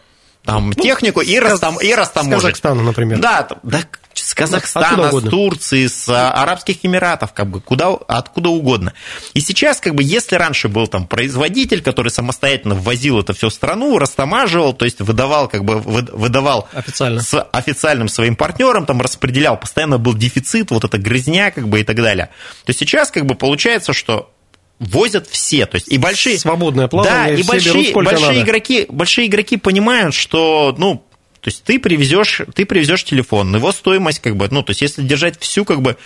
там 0.43 0.71
ну, 0.75 0.83
технику 0.83 1.21
и, 1.21 1.39
растам, 1.39 1.77
и 1.81 1.93
растаможить. 1.93 2.39
С 2.39 2.43
Казахстана, 2.43 2.83
например. 2.83 3.19
Да, 3.19 3.47
да, 3.63 3.81
с 4.27 4.33
Казахстана, 4.33 5.09
с 5.09 5.23
Турции, 5.23 5.87
с 5.87 6.09
а, 6.09 6.31
Арабских 6.31 6.83
Эмиратов, 6.83 7.31
как 7.31 7.47
бы 7.49 7.61
куда, 7.61 7.91
откуда 8.09 8.49
угодно. 8.49 8.91
И 9.33 9.39
сейчас, 9.39 9.79
как 9.79 9.95
бы, 9.95 10.03
если 10.03 10.35
раньше 10.35 10.67
был 10.67 10.87
там 10.87 11.07
производитель, 11.07 11.81
который 11.81 12.09
самостоятельно 12.09 12.75
ввозил 12.75 13.21
это 13.21 13.31
все 13.31 13.47
в 13.47 13.53
страну, 13.53 13.97
растамаживал, 13.97 14.73
то 14.73 14.83
есть 14.83 14.99
выдавал, 14.99 15.47
как 15.47 15.63
бы, 15.63 15.79
выдавал 15.79 16.67
Официально. 16.73 17.21
с 17.21 17.41
официальным 17.41 18.09
своим 18.09 18.35
партнером, 18.35 18.85
там 18.85 18.99
распределял, 18.99 19.57
постоянно 19.57 19.97
был 19.97 20.13
дефицит, 20.13 20.71
вот 20.71 20.83
эта 20.83 20.97
грязня, 20.97 21.51
как 21.51 21.69
бы, 21.69 21.79
и 21.79 21.85
так 21.85 21.95
далее. 21.95 22.29
То 22.65 22.73
сейчас, 22.73 23.11
как 23.11 23.25
бы, 23.25 23.35
получается, 23.35 23.93
что 23.93 24.33
возят 24.79 25.27
все, 25.27 25.65
то 25.65 25.75
есть 25.75 25.87
и 25.87 25.97
большие 25.97 26.37
свободное 26.37 26.87
плавание, 26.87 27.35
да, 27.35 27.41
и 27.41 27.43
большие, 27.43 27.91
берут, 27.91 28.05
большие 28.05 28.27
надо. 28.27 28.41
игроки, 28.41 28.85
большие 28.89 29.27
игроки 29.27 29.57
понимают, 29.57 30.13
что 30.13 30.75
ну 30.77 31.06
то 31.41 31.49
есть 31.49 31.63
ты 31.63 31.79
привезешь, 31.79 32.41
ты 32.53 32.65
привезешь 32.65 33.03
телефон, 33.03 33.55
его 33.55 33.71
стоимость 33.71 34.19
как 34.19 34.35
бы, 34.35 34.47
ну 34.49 34.63
то 34.63 34.71
есть 34.71 34.81
если 34.81 35.01
держать 35.01 35.39
всю 35.39 35.65
как 35.65 35.81
бы 35.81 35.97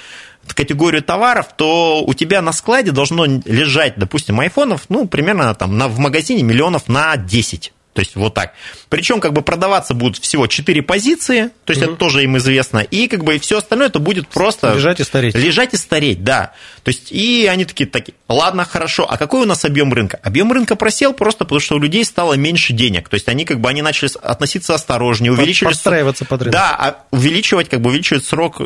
категорию 0.47 1.03
товаров, 1.03 1.47
то 1.55 2.03
у 2.05 2.13
тебя 2.13 2.41
на 2.41 2.51
складе 2.51 2.91
должно 2.91 3.25
лежать, 3.25 3.93
допустим, 3.97 4.39
айфонов, 4.39 4.85
ну, 4.89 5.07
примерно 5.07 5.53
там 5.55 5.77
на, 5.77 5.87
в 5.87 5.99
магазине 5.99 6.43
миллионов 6.43 6.87
на 6.87 7.15
10. 7.15 7.73
То 7.93 7.99
есть 7.99 8.15
вот 8.15 8.33
так. 8.33 8.53
Причем 8.87 9.19
как 9.19 9.33
бы 9.33 9.41
продаваться 9.41 9.93
будут 9.93 10.17
всего 10.17 10.47
4 10.47 10.81
позиции, 10.81 11.49
то 11.65 11.71
есть 11.71 11.81
угу. 11.81 11.91
это 11.91 11.99
тоже 11.99 12.23
им 12.23 12.37
известно, 12.37 12.79
и 12.79 13.07
как 13.07 13.23
бы 13.23 13.37
все 13.39 13.57
остальное 13.57 13.87
это 13.87 13.99
будет 13.99 14.29
просто... 14.29 14.73
Лежать 14.73 15.01
и 15.01 15.03
стареть. 15.03 15.35
Лежать 15.35 15.73
и 15.73 15.77
стареть, 15.77 16.23
да. 16.23 16.53
То 16.83 16.89
есть 16.89 17.11
и 17.11 17.47
они 17.51 17.65
такие, 17.65 17.89
такие, 17.89 18.13
ладно, 18.29 18.63
хорошо, 18.63 19.05
а 19.09 19.17
какой 19.17 19.41
у 19.41 19.45
нас 19.45 19.65
объем 19.65 19.91
рынка? 19.93 20.19
Объем 20.23 20.51
рынка 20.53 20.77
просел 20.77 21.13
просто 21.13 21.43
потому, 21.43 21.59
что 21.59 21.75
у 21.75 21.79
людей 21.79 22.05
стало 22.05 22.35
меньше 22.35 22.71
денег, 22.71 23.09
то 23.09 23.15
есть 23.15 23.27
они 23.27 23.43
как 23.43 23.59
бы 23.59 23.69
они 23.69 23.81
начали 23.81 24.09
относиться 24.21 24.73
осторожнее, 24.73 25.33
увеличили... 25.33 25.67
Подстраиваться 25.67 26.23
под 26.23 26.43
рынок. 26.43 26.53
Да, 26.53 26.75
а 26.77 27.03
увеличивать, 27.11 27.67
как 27.67 27.81
бы 27.81 27.89
увеличивать 27.89 28.25
срок. 28.25 28.61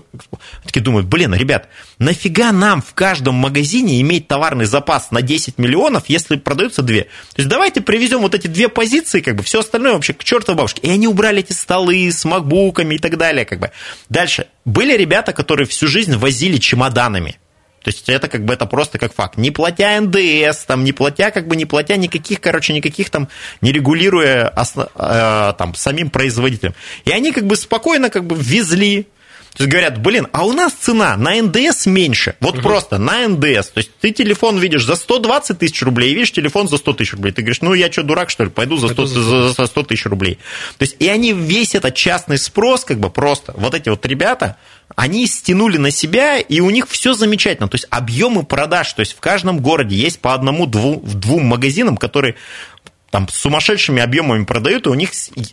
Такие 0.63 0.81
думают, 0.81 1.07
блин, 1.07 1.33
ребят, 1.33 1.67
нафига 1.97 2.51
нам 2.51 2.81
в 2.81 2.93
каждом 2.93 3.35
магазине 3.35 3.99
иметь 4.01 4.27
товарный 4.27 4.65
запас 4.65 5.11
на 5.11 5.21
10 5.21 5.57
миллионов, 5.57 6.03
если 6.07 6.35
продаются 6.35 6.83
две? 6.83 7.03
То 7.03 7.37
есть 7.37 7.49
давайте 7.49 7.81
привезем 7.81 8.19
вот 8.19 8.35
эти 8.35 8.47
две 8.47 8.69
позиции, 8.69 9.14
позиции, 9.15 9.21
как 9.21 9.35
бы 9.35 9.43
все 9.43 9.59
остальное 9.59 9.93
вообще 9.93 10.13
к 10.13 10.23
чертовой 10.23 10.57
бабушке. 10.57 10.81
И 10.81 10.89
они 10.89 11.07
убрали 11.07 11.39
эти 11.39 11.53
столы 11.53 12.11
с 12.11 12.25
макбуками 12.25 12.95
и 12.95 12.99
так 12.99 13.17
далее, 13.17 13.45
как 13.45 13.59
бы. 13.59 13.71
Дальше. 14.09 14.47
Были 14.65 14.97
ребята, 14.97 15.33
которые 15.33 15.67
всю 15.67 15.87
жизнь 15.87 16.15
возили 16.17 16.57
чемоданами. 16.57 17.37
То 17.83 17.91
есть 17.91 18.09
это 18.09 18.27
как 18.27 18.43
бы 18.45 18.53
это 18.53 18.65
просто 18.65 18.97
как 18.97 19.13
факт. 19.13 19.37
Не 19.37 19.51
платя 19.51 20.01
НДС, 20.01 20.65
там, 20.65 20.83
не 20.83 20.91
платя, 20.91 21.29
как 21.29 21.47
бы 21.47 21.55
не 21.55 21.65
платя 21.65 21.97
никаких, 21.97 22.41
короче, 22.41 22.73
никаких 22.73 23.11
там, 23.11 23.27
не 23.61 23.71
регулируя 23.71 24.47
основ, 24.47 24.87
э, 24.95 25.53
там 25.57 25.75
самим 25.75 26.09
производителем. 26.09 26.73
И 27.05 27.11
они 27.11 27.31
как 27.31 27.45
бы 27.45 27.55
спокойно 27.55 28.09
как 28.09 28.25
бы 28.25 28.35
везли 28.35 29.05
то 29.55 29.63
есть 29.63 29.71
говорят, 29.71 30.01
блин, 30.01 30.27
а 30.33 30.45
у 30.45 30.51
нас 30.51 30.73
цена 30.73 31.15
на 31.15 31.41
НДС 31.41 31.85
меньше. 31.85 32.35
Вот 32.41 32.55
угу. 32.55 32.63
просто 32.63 32.97
на 32.97 33.25
НДС. 33.25 33.69
То 33.69 33.77
есть 33.77 33.91
ты 34.01 34.11
телефон 34.11 34.57
видишь 34.57 34.83
за 34.83 34.97
120 34.97 35.57
тысяч 35.57 35.81
рублей, 35.81 36.11
и 36.11 36.13
видишь 36.13 36.33
телефон 36.33 36.67
за 36.67 36.75
100 36.75 36.93
тысяч 36.93 37.13
рублей. 37.13 37.31
Ты 37.31 37.41
говоришь, 37.41 37.61
ну 37.61 37.73
я 37.73 37.89
что, 37.89 38.03
дурак, 38.03 38.29
что 38.29 38.43
ли, 38.43 38.49
пойду 38.49 38.75
за 38.75 38.89
100, 38.89 39.05
за, 39.05 39.53
за 39.53 39.65
100 39.65 39.83
тысяч 39.83 40.05
рублей. 40.07 40.39
То 40.77 40.83
есть 40.83 40.97
и 40.99 41.07
они 41.07 41.31
весь 41.31 41.73
этот 41.73 41.95
частный 41.95 42.37
спрос, 42.37 42.83
как 42.83 42.99
бы 42.99 43.09
просто, 43.09 43.53
вот 43.55 43.73
эти 43.73 43.87
вот 43.87 44.05
ребята, 44.05 44.57
они 44.95 45.25
стянули 45.25 45.77
на 45.77 45.89
себя, 45.89 46.37
и 46.37 46.59
у 46.59 46.69
них 46.69 46.89
все 46.89 47.13
замечательно. 47.13 47.69
То 47.69 47.75
есть 47.75 47.87
объемы 47.89 48.43
продаж, 48.43 48.91
то 48.91 48.99
есть 48.99 49.13
в 49.13 49.21
каждом 49.21 49.59
городе 49.59 49.95
есть 49.95 50.19
по 50.19 50.33
одному-двум 50.33 51.01
двум 51.05 51.45
магазинам, 51.45 51.95
которые 51.95 52.35
там 53.15 53.29
с 53.29 53.35
сумасшедшими 53.35 54.01
объемами 54.01 54.43
продают, 54.43 54.87
и 54.87 54.89
у 54.89 54.93
них 54.93 55.11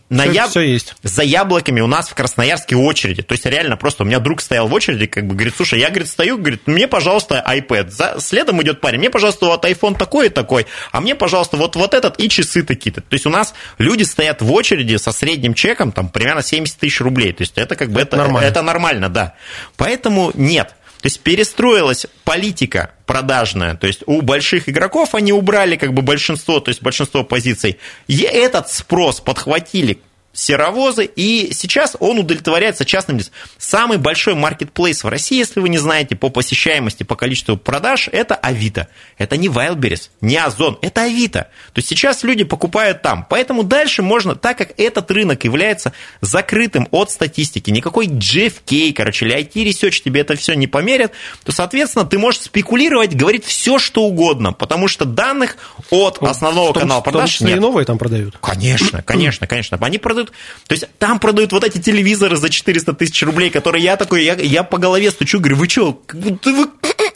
на 0.09 0.25
все, 0.25 0.33
яб... 0.33 0.51
все 0.51 0.61
есть. 0.63 0.97
за 1.05 1.23
яблоками 1.23 1.81
у 1.81 1.87
нас 1.87 2.09
в 2.09 2.15
Красноярске 2.15 2.75
очереди. 2.75 3.23
То 3.23 3.35
есть 3.35 3.47
реально 3.47 3.77
просто 3.77 4.03
у 4.03 4.07
меня 4.07 4.19
друг 4.19 4.41
стоял 4.41 4.67
в 4.67 4.75
очереди, 4.75 5.07
как 5.07 5.29
бы 5.29 5.35
говорит, 5.35 5.55
слушай, 5.57 5.79
я, 5.79 5.91
говорит, 5.91 6.09
стою, 6.09 6.39
говорит, 6.39 6.67
мне, 6.67 6.89
пожалуйста, 6.89 7.41
iPad. 7.49 7.91
За... 7.91 8.17
Следом 8.19 8.61
идет 8.65 8.81
парень, 8.81 8.99
мне, 8.99 9.11
пожалуйста, 9.11 9.47
вот 9.47 9.65
iPhone 9.65 9.97
такой 9.97 10.27
и 10.27 10.29
такой, 10.29 10.67
а 10.91 11.01
мне, 11.01 11.15
пожалуйста, 11.15 11.57
вот, 11.57 11.77
вот 11.77 11.95
этот 11.95 12.19
и 12.19 12.29
часы 12.29 12.65
такие-то. 12.65 13.01
То 13.01 13.15
есть 13.15 13.27
у 13.27 13.31
нас 13.31 13.55
люди 13.79 14.03
стоят 14.03 14.43
в 14.43 14.51
очереди 14.51 14.97
со 14.97 15.13
средним 15.13 15.55
чеком, 15.55 15.93
там, 15.93 16.09
примерно 16.09 16.43
70 16.43 16.77
тысяч 16.77 17.01
рублей. 17.01 17.33
То 17.33 17.43
есть 17.43 17.57
это 17.59 17.77
как 17.77 17.93
бы 17.93 18.01
это, 18.01 18.17
это, 18.17 18.25
нормально. 18.25 18.49
это 18.49 18.63
нормально, 18.63 19.09
да. 19.09 19.35
Поэтому 19.77 20.33
нет. 20.35 20.75
То 21.03 21.07
есть 21.07 21.21
перестроилась 21.21 22.07
политика 22.23 22.93
продажная, 23.07 23.75
то 23.75 23.89
есть 23.89 24.05
у 24.07 24.23
больших 24.23 24.69
игроков 24.69 25.17
они 25.17 25.33
убрали 25.33 25.75
как 25.75 25.93
бы 25.93 26.01
большинство, 26.01 26.61
то 26.61 26.69
есть 26.69 26.81
большинство 26.81 27.25
позиций. 27.25 27.79
И 28.07 28.21
этот 28.21 28.71
спрос 28.71 29.21
подхватили 29.21 29.99
серовозы, 30.33 31.05
и 31.05 31.53
сейчас 31.53 31.97
он 32.01 32.19
удовлетворяется 32.19 32.85
частным 32.85 33.19
лицам. 33.19 33.33
Самый 33.59 33.99
большой 33.99 34.35
маркетплейс 34.35 35.05
в 35.05 35.09
России, 35.09 35.39
если 35.39 35.61
вы 35.61 35.69
не 35.69 35.79
знаете, 35.79 36.17
по 36.17 36.31
посещаемости, 36.31 37.03
по 37.03 37.17
количеству 37.17 37.57
продаж, 37.57 38.09
это 38.11 38.35
Авито. 38.35 38.89
Это 39.19 39.37
не 39.37 39.49
Wildberries, 39.49 40.11
не 40.21 40.37
Озон, 40.37 40.79
это 40.83 41.03
Авито. 41.03 41.49
То 41.73 41.79
есть 41.79 41.89
сейчас 41.89 42.23
люди 42.23 42.45
покупают 42.45 43.03
там. 43.03 43.27
Поэтому 43.29 43.63
дальше 43.63 44.03
можно, 44.03 44.35
так 44.35 44.59
как 44.59 44.79
этот 44.79 45.11
рынок 45.11 45.45
является 45.45 45.93
закрытым 46.21 46.89
от 46.91 47.11
статистики, 47.11 47.71
никакой 47.71 48.07
JFK, 48.07 48.93
короче, 48.93 49.27
или 49.27 49.39
IT 49.39 49.53
Research 49.65 50.03
тебе 50.03 50.23
это 50.23 50.35
все 50.37 50.55
не 50.55 50.67
померят, 50.67 51.13
то, 51.45 51.53
соответственно, 51.53 52.05
ты 52.05 52.19
можешь 52.19 52.41
спекулировать, 52.43 53.15
говорить 53.15 53.45
все, 53.45 53.79
что 53.79 54.05
угодно, 54.05 54.53
потому 54.53 54.89
что 54.89 55.05
данных 55.05 55.57
от 55.91 56.23
основного 56.23 56.73
том, 56.73 56.83
канала 56.83 57.01
продаж 57.01 57.41
нет. 57.41 57.57
и 57.57 57.61
новые 57.61 57.85
там 57.85 57.99
продают. 57.99 58.37
Конечно, 58.41 59.03
конечно, 59.03 59.47
конечно. 59.47 59.79
Они 59.81 59.99
продают 59.99 60.22
продают. 60.23 60.33
То 60.67 60.75
есть 60.75 60.87
там 60.99 61.19
продают 61.19 61.53
вот 61.53 61.65
эти 61.65 61.79
телевизоры 61.79 62.37
за 62.37 62.49
400 62.49 62.93
тысяч 62.95 63.23
рублей, 63.23 63.51
которые 63.51 63.83
я 63.83 63.97
такой, 63.97 64.25
я, 64.25 64.35
я 64.35 64.63
по 64.63 64.79
голове 64.79 65.11
стучу, 65.11 65.39
говорю, 65.39 65.57
вы 65.57 65.69
что, 65.69 66.03
вы, 66.13 66.39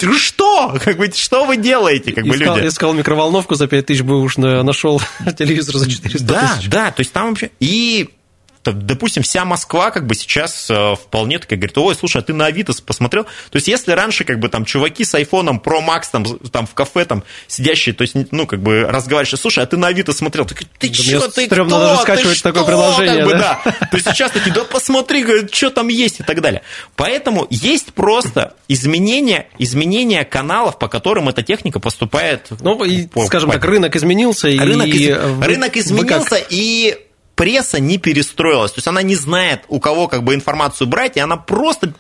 вы 0.03 0.19
что? 0.19 0.79
Как 0.83 0.97
бы, 0.97 1.11
что 1.13 1.45
вы 1.45 1.57
делаете, 1.57 2.13
как 2.13 2.25
бы 2.25 2.37
искал, 2.37 2.57
люди? 2.57 2.69
Искал 2.69 2.93
микроволновку 2.95 3.55
за 3.55 3.67
5 3.67 3.87
тысяч, 3.87 4.03
бы 4.03 4.21
уж 4.21 4.37
нашел 4.37 5.01
телевизор 5.39 5.77
за 5.77 5.91
400 5.91 6.27
да, 6.27 6.55
тысяч. 6.57 6.69
Да, 6.69 6.85
да, 6.85 6.91
то 6.91 7.01
есть 7.01 7.13
там 7.13 7.31
вообще... 7.31 7.51
И 7.61 8.11
допустим, 8.73 9.23
вся 9.23 9.45
Москва 9.45 9.91
как 9.91 10.07
бы 10.07 10.15
сейчас 10.15 10.69
э, 10.71 10.95
вполне 10.95 11.39
такая 11.39 11.59
говорит, 11.59 11.77
ой, 11.79 11.95
слушай, 11.95 12.19
а 12.19 12.23
ты 12.23 12.33
на 12.33 12.47
Авито 12.47 12.73
посмотрел? 12.85 13.25
То 13.25 13.57
есть, 13.57 13.69
если 13.69 13.93
раньше 13.93 14.25
как 14.25 14.39
бы 14.39 14.49
там 14.49 14.65
чуваки 14.65 15.05
с 15.05 15.15
айфоном 15.15 15.63
Pro 15.65 15.85
Max 15.87 16.05
там, 16.11 16.25
там 16.25 16.67
в 16.67 16.75
кафе 16.75 17.05
там 17.05 17.25
сидящие, 17.49 17.95
то 17.95 18.03
есть, 18.03 18.15
ну, 18.31 18.47
как 18.47 18.63
бы 18.63 18.83
разговариваешь, 18.83 19.39
слушай, 19.41 19.63
а 19.63 19.67
ты 19.67 19.77
на 19.77 19.89
Авито 19.89 20.13
смотрел? 20.13 20.45
Ты, 20.47 20.55
ты 20.79 20.89
да 20.89 20.95
что, 20.95 21.29
ты 21.31 21.47
кто? 21.47 21.65
даже 21.65 22.03
скачивать 22.03 22.37
ты 22.37 22.43
такое 22.43 22.63
что? 22.63 22.71
приложение, 22.71 23.17
как 23.17 23.25
бы, 23.25 23.33
да? 23.33 23.61
да? 23.65 23.73
То 23.73 23.97
есть, 23.97 24.07
сейчас 24.11 24.33
такие, 24.33 24.55
да 24.55 24.65
посмотри, 24.65 25.25
что 25.51 25.71
там 25.71 25.89
есть 25.89 26.21
и 26.21 26.23
так 26.23 26.41
далее. 26.41 26.63
Поэтому 26.97 27.47
есть 27.51 27.93
просто 27.93 28.55
изменения, 28.69 29.49
изменения 29.59 30.25
каналов, 30.25 30.79
по 30.79 30.89
которым 30.89 31.29
эта 31.29 31.43
техника 31.43 31.81
поступает. 31.81 32.49
Ну, 32.61 32.83
и, 32.85 33.07
по, 33.07 33.27
скажем 33.27 33.51
по... 33.51 33.55
так, 33.55 33.65
рынок 33.65 33.97
изменился. 33.97 34.49
Рынок, 34.49 34.89
и... 34.89 35.11
из... 35.11 35.43
рынок 35.43 35.77
изменился, 35.77 36.37
и 36.49 37.06
пресса 37.37 37.79
не 37.79 37.99
перестроилась, 37.99 38.73
то 38.73 38.79
есть 38.79 38.89
она 38.89 39.03
не 39.03 39.15
знает, 39.15 39.65
у 39.69 39.79
кого 39.79 40.09
как 40.09 40.25
бы 40.25 40.35
информацию 40.35 40.89
брать, 40.89 41.17
и 41.17 41.21
она 41.21 41.37
просто, 41.37 41.95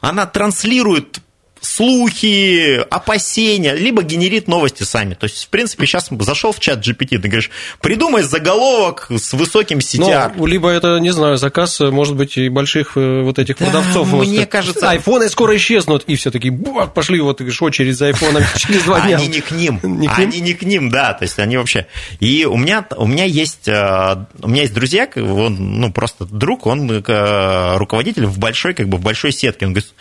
она 0.00 0.26
транслирует 0.26 1.20
слухи, 1.60 2.80
опасения, 2.90 3.74
либо 3.74 4.02
генерит 4.02 4.48
новости 4.48 4.82
сами. 4.82 5.14
То 5.14 5.24
есть, 5.24 5.44
в 5.44 5.48
принципе, 5.48 5.86
сейчас 5.86 6.08
зашел 6.20 6.52
в 6.52 6.60
чат 6.60 6.86
GPT, 6.86 7.18
ты 7.18 7.28
говоришь, 7.28 7.50
придумай 7.80 8.22
заголовок 8.22 9.08
с 9.10 9.32
высоким 9.32 9.78
CTR. 9.78 10.32
Ну, 10.36 10.46
либо 10.46 10.70
это, 10.70 10.98
не 10.98 11.10
знаю, 11.10 11.36
заказ, 11.36 11.80
может 11.80 12.16
быть, 12.16 12.36
и 12.38 12.48
больших 12.48 12.96
э, 12.96 13.22
вот 13.22 13.38
этих 13.38 13.58
да, 13.58 13.66
продавцов. 13.66 14.12
Мне 14.12 14.40
вот, 14.40 14.48
кажется... 14.48 14.90
Айфоны 14.90 15.28
скоро 15.28 15.56
исчезнут, 15.56 16.04
и 16.06 16.16
все 16.16 16.30
такие, 16.30 16.52
пошли, 16.94 17.20
вот, 17.20 17.38
говоришь, 17.38 17.60
очередь 17.60 17.96
за 17.96 18.06
айфонами 18.06 18.46
через 18.56 18.82
два 18.84 19.00
дня. 19.00 19.18
Они 19.18 19.28
не 19.28 19.40
к 19.40 19.50
ним, 19.50 19.80
не 19.82 20.08
к 20.08 20.18
ним? 20.18 20.28
они 20.28 20.40
не 20.40 20.54
к 20.54 20.62
ним, 20.62 20.90
да, 20.90 21.12
то 21.12 21.24
есть 21.24 21.38
они 21.38 21.56
вообще... 21.56 21.86
И 22.20 22.46
у 22.46 22.56
меня, 22.56 22.86
у 22.96 23.06
меня 23.06 23.24
есть, 23.24 23.68
э, 23.68 24.24
у 24.42 24.48
меня 24.48 24.62
есть 24.62 24.74
друзья, 24.74 25.08
он, 25.16 25.80
ну, 25.80 25.92
просто 25.92 26.24
друг, 26.24 26.66
он 26.66 26.90
э, 26.90 27.76
руководитель 27.76 28.26
в 28.26 28.38
большой, 28.38 28.74
как 28.74 28.88
бы, 28.88 28.96
в 28.96 29.02
большой 29.02 29.32
сетке, 29.32 29.66
он 29.66 29.72
говорит, 29.72 29.92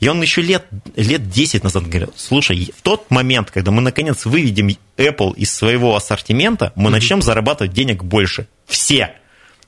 и 0.00 0.08
он 0.08 0.20
еще 0.20 0.42
лет, 0.42 0.66
лет 0.96 1.28
10 1.28 1.64
назад 1.64 1.86
говорил, 1.86 2.12
слушай, 2.16 2.72
в 2.76 2.82
тот 2.82 3.10
момент, 3.10 3.50
когда 3.50 3.70
мы 3.70 3.80
наконец 3.80 4.24
выведем 4.24 4.68
Apple 4.96 5.34
из 5.36 5.54
своего 5.54 5.96
ассортимента, 5.96 6.72
мы 6.74 6.88
mm-hmm. 6.88 6.92
начнем 6.92 7.22
зарабатывать 7.22 7.72
денег 7.72 8.04
больше. 8.04 8.48
Все. 8.66 9.14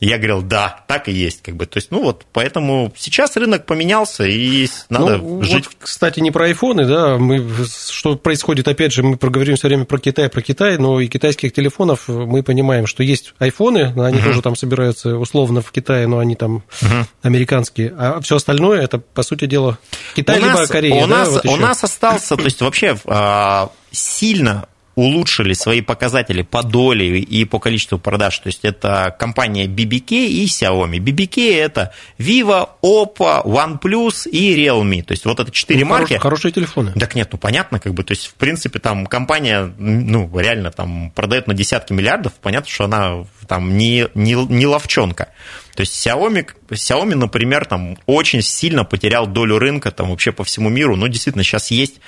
Я 0.01 0.17
говорил, 0.19 0.43
да, 0.43 0.85
так 0.87 1.09
и 1.09 1.13
есть, 1.13 1.43
как 1.43 1.57
бы. 1.57 1.67
То 1.67 1.79
есть, 1.79 1.91
ну 1.91 2.03
вот, 2.03 2.25
поэтому 2.33 2.93
сейчас 2.97 3.37
рынок 3.37 3.67
поменялся, 3.67 4.25
и 4.25 4.69
надо 4.89 5.19
ну, 5.19 5.43
жить. 5.43 5.67
Вот, 5.67 5.77
кстати, 5.81 6.21
не 6.21 6.31
про 6.31 6.45
айфоны, 6.45 6.87
да, 6.87 7.19
мы, 7.19 7.45
что 7.91 8.17
происходит, 8.17 8.69
опять 8.69 8.93
же, 8.93 9.03
мы 9.03 9.17
проговорим 9.17 9.57
все 9.57 9.67
время 9.67 9.87
про 9.87 9.99
Китай, 9.99 10.29
про 10.29 10.41
Китай, 10.41 10.79
но 10.79 11.01
и 11.01 11.09
китайских 11.09 11.53
телефонов 11.53 12.07
мы 12.07 12.45
понимаем, 12.45 12.87
что 12.87 13.03
есть 13.03 13.35
айфоны, 13.41 13.93
они 14.01 14.19
uh-huh. 14.19 14.25
тоже 14.25 14.43
там 14.43 14.55
собираются 14.55 15.17
условно 15.17 15.63
в 15.63 15.73
Китае, 15.73 16.07
но 16.07 16.19
они 16.19 16.37
там 16.37 16.63
uh-huh. 16.81 17.05
американские, 17.23 17.93
а 17.99 18.21
все 18.21 18.37
остальное 18.37 18.83
это, 18.83 18.99
по 18.99 19.25
сути 19.25 19.47
дела, 19.47 19.79
Китай 20.15 20.39
у 20.39 20.45
либо 20.45 20.59
нас, 20.59 20.69
Корея. 20.69 21.05
У, 21.05 21.09
да, 21.09 21.17
нас, 21.19 21.29
вот 21.29 21.45
у 21.45 21.57
нас 21.57 21.83
остался, 21.83 22.37
то 22.37 22.45
есть 22.45 22.61
вообще 22.61 22.97
а, 23.07 23.71
сильно 23.91 24.69
улучшили 24.99 25.53
свои 25.53 25.81
показатели 25.81 26.43
по 26.43 26.65
доле 26.65 27.21
и 27.21 27.45
по 27.45 27.61
количеству 27.61 27.99
продаж. 28.01 28.37
То 28.41 28.49
есть 28.49 28.65
это 28.65 29.15
компания 29.17 29.67
BBK 29.67 30.27
и 30.27 30.45
Xiaomi. 30.47 30.99
BBK 30.99 31.55
это 31.57 31.93
Vivo, 32.19 32.69
Oppo, 32.83 33.45
OnePlus 33.45 34.29
и 34.29 34.57
Realme. 34.57 35.05
То 35.05 35.13
есть 35.13 35.25
вот 35.25 35.39
это 35.39 35.53
четыре 35.53 35.81
Ну, 35.85 35.87
марки. 35.91 36.15
хорош- 36.15 36.23
хорошие 36.23 36.51
телефоны. 36.53 36.93
Так 36.99 37.15
нет, 37.15 37.29
ну 37.31 37.39
понятно, 37.39 37.79
как 37.79 37.95
бы, 37.95 38.03
то 38.03 38.11
есть, 38.11 38.27
в 38.27 38.35
принципе, 38.35 38.81
там 38.81 39.07
компания, 39.07 39.73
ну, 39.79 40.29
реально 40.37 40.73
там 40.73 41.13
продает 41.13 41.47
на 41.47 41.55
десятки 41.55 41.93
миллиардов, 41.93 42.33
понятно, 42.43 42.69
что 42.69 42.85
она 42.87 43.25
там 43.47 43.79
не, 43.79 44.09
не, 44.15 44.33
не 44.35 44.67
ловчонка. 44.67 45.29
То 45.77 45.83
есть 45.83 45.95
Xiaomi, 46.05 46.45
Xiaomi, 46.71 47.15
например, 47.15 47.67
там 47.67 47.97
очень 48.07 48.43
сильно 48.43 48.85
потерял 48.85 49.29
долю 49.29 49.59
рынка 49.61 49.93
там 49.93 50.11
вообще 50.11 50.33
по 50.33 50.43
всему 50.43 50.71
миру, 50.71 50.97
но 50.97 51.07
действительно 51.07 51.45
сейчас 51.45 51.71
есть 51.71 52.01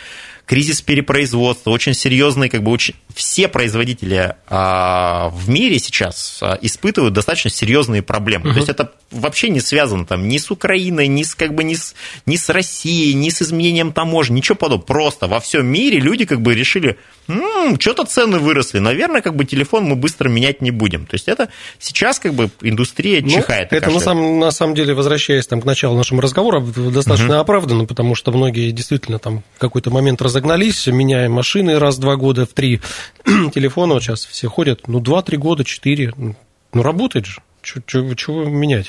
кризис 0.47 0.81
перепроизводства, 0.83 1.71
очень 1.71 1.95
серьезный, 1.95 2.49
как 2.49 2.63
бы 2.63 2.71
очень... 2.73 2.95
все 3.15 3.49
производители 3.49 4.35
а, 4.49 5.29
в 5.31 5.49
мире 5.49 5.79
сейчас 5.79 6.39
а, 6.43 6.59
испытывают 6.61 7.15
достаточно 7.15 7.51
серьезные 7.51 8.03
проблемы. 8.03 8.51
То 8.53 8.57
есть 8.57 8.69
это 8.69 8.93
вообще 9.11 9.49
не 9.49 9.61
связано 9.61 10.07
там 10.07 10.29
ни 10.29 10.39
с 10.39 10.51
Украиной, 10.51 11.09
ни 11.09 11.23
с 11.23 11.35
как 11.35 11.55
бы 11.55 11.65
ни 11.65 11.75
с, 11.75 11.95
ни 12.27 12.37
с 12.37 12.49
Россией, 12.49 13.15
ни 13.15 13.29
с 13.31 13.43
изменением 13.43 13.93
таможни, 13.93 14.37
ничего 14.37 14.57
подобного. 14.57 14.87
Просто 14.87 15.27
во 15.27 15.41
всем 15.41 15.67
мире 15.67 15.99
люди 15.99 16.25
как 16.25 16.41
бы 16.41 16.55
решили, 16.55 16.97
«М, 17.29 17.79
что-то 17.79 18.05
цены 18.05 18.39
выросли, 18.39 18.79
наверное, 18.79 19.21
как 19.21 19.37
бы 19.37 19.45
телефон 19.45 19.85
мы 19.85 19.97
быстро 19.97 20.29
менять 20.29 20.61
не 20.63 20.71
будем. 20.71 21.07
То 21.07 21.15
есть 21.15 21.29
это 21.29 21.49
сейчас 21.79 22.19
как 22.19 22.35
бы 22.35 22.51
индустрия 22.63 23.21
Ну, 23.23 23.29
чихает. 23.29 23.73
это 23.73 23.91
на 23.91 24.01
самом, 24.01 24.39
на 24.39 24.51
самом 24.51 24.75
деле, 24.75 24.95
возвращаясь 24.95 25.47
там, 25.47 25.61
к 25.61 25.65
началу 25.65 25.97
нашего 25.97 26.21
разговора, 26.23 26.61
достаточно 26.61 27.41
оправданно, 27.41 27.85
потому 27.85 28.15
что 28.15 28.33
многие 28.33 28.71
действительно 28.71 29.19
там 29.19 29.43
в 29.57 29.59
какой-то 29.61 29.91
момент 29.91 30.21
разогнались, 30.41 30.87
меняя 30.87 31.29
машины 31.29 31.79
раз 31.79 31.97
в 31.97 32.01
два 32.01 32.17
года, 32.17 32.47
в 32.47 32.53
три 32.53 32.81
телефона 33.55 33.95
вот 33.95 34.03
сейчас 34.03 34.25
все 34.25 34.49
ходят, 34.49 34.89
ну, 34.89 35.01
два-три 35.01 35.37
года, 35.37 35.65
четыре, 35.65 36.13
ну, 36.17 36.35
работает 36.73 37.27
же, 37.27 37.41
чего, 37.63 38.45
менять? 38.45 38.89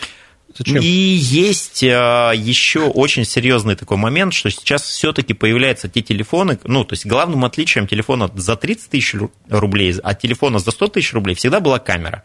Зачем? 0.58 0.82
И 0.82 0.86
есть 0.86 1.84
а, 1.84 2.32
еще 2.32 2.82
очень 2.82 3.24
серьезный 3.24 3.76
такой 3.76 3.98
момент, 3.98 4.34
что 4.34 4.50
сейчас 4.50 4.84
все-таки 4.84 5.34
появляются 5.34 5.88
те 5.88 6.02
телефоны, 6.02 6.60
ну, 6.66 6.84
то 6.84 6.94
есть 6.94 7.06
главным 7.06 7.46
отличием 7.46 7.88
телефона 7.88 8.30
за 8.36 8.56
30 8.56 8.90
тысяч 8.90 9.16
ру- 9.16 9.32
рублей 9.50 9.94
от 9.94 10.20
телефона 10.20 10.60
за 10.60 10.72
100 10.72 10.88
тысяч 10.88 11.14
рублей 11.14 11.36
всегда 11.36 11.60
была 11.60 11.80
камера. 11.80 12.24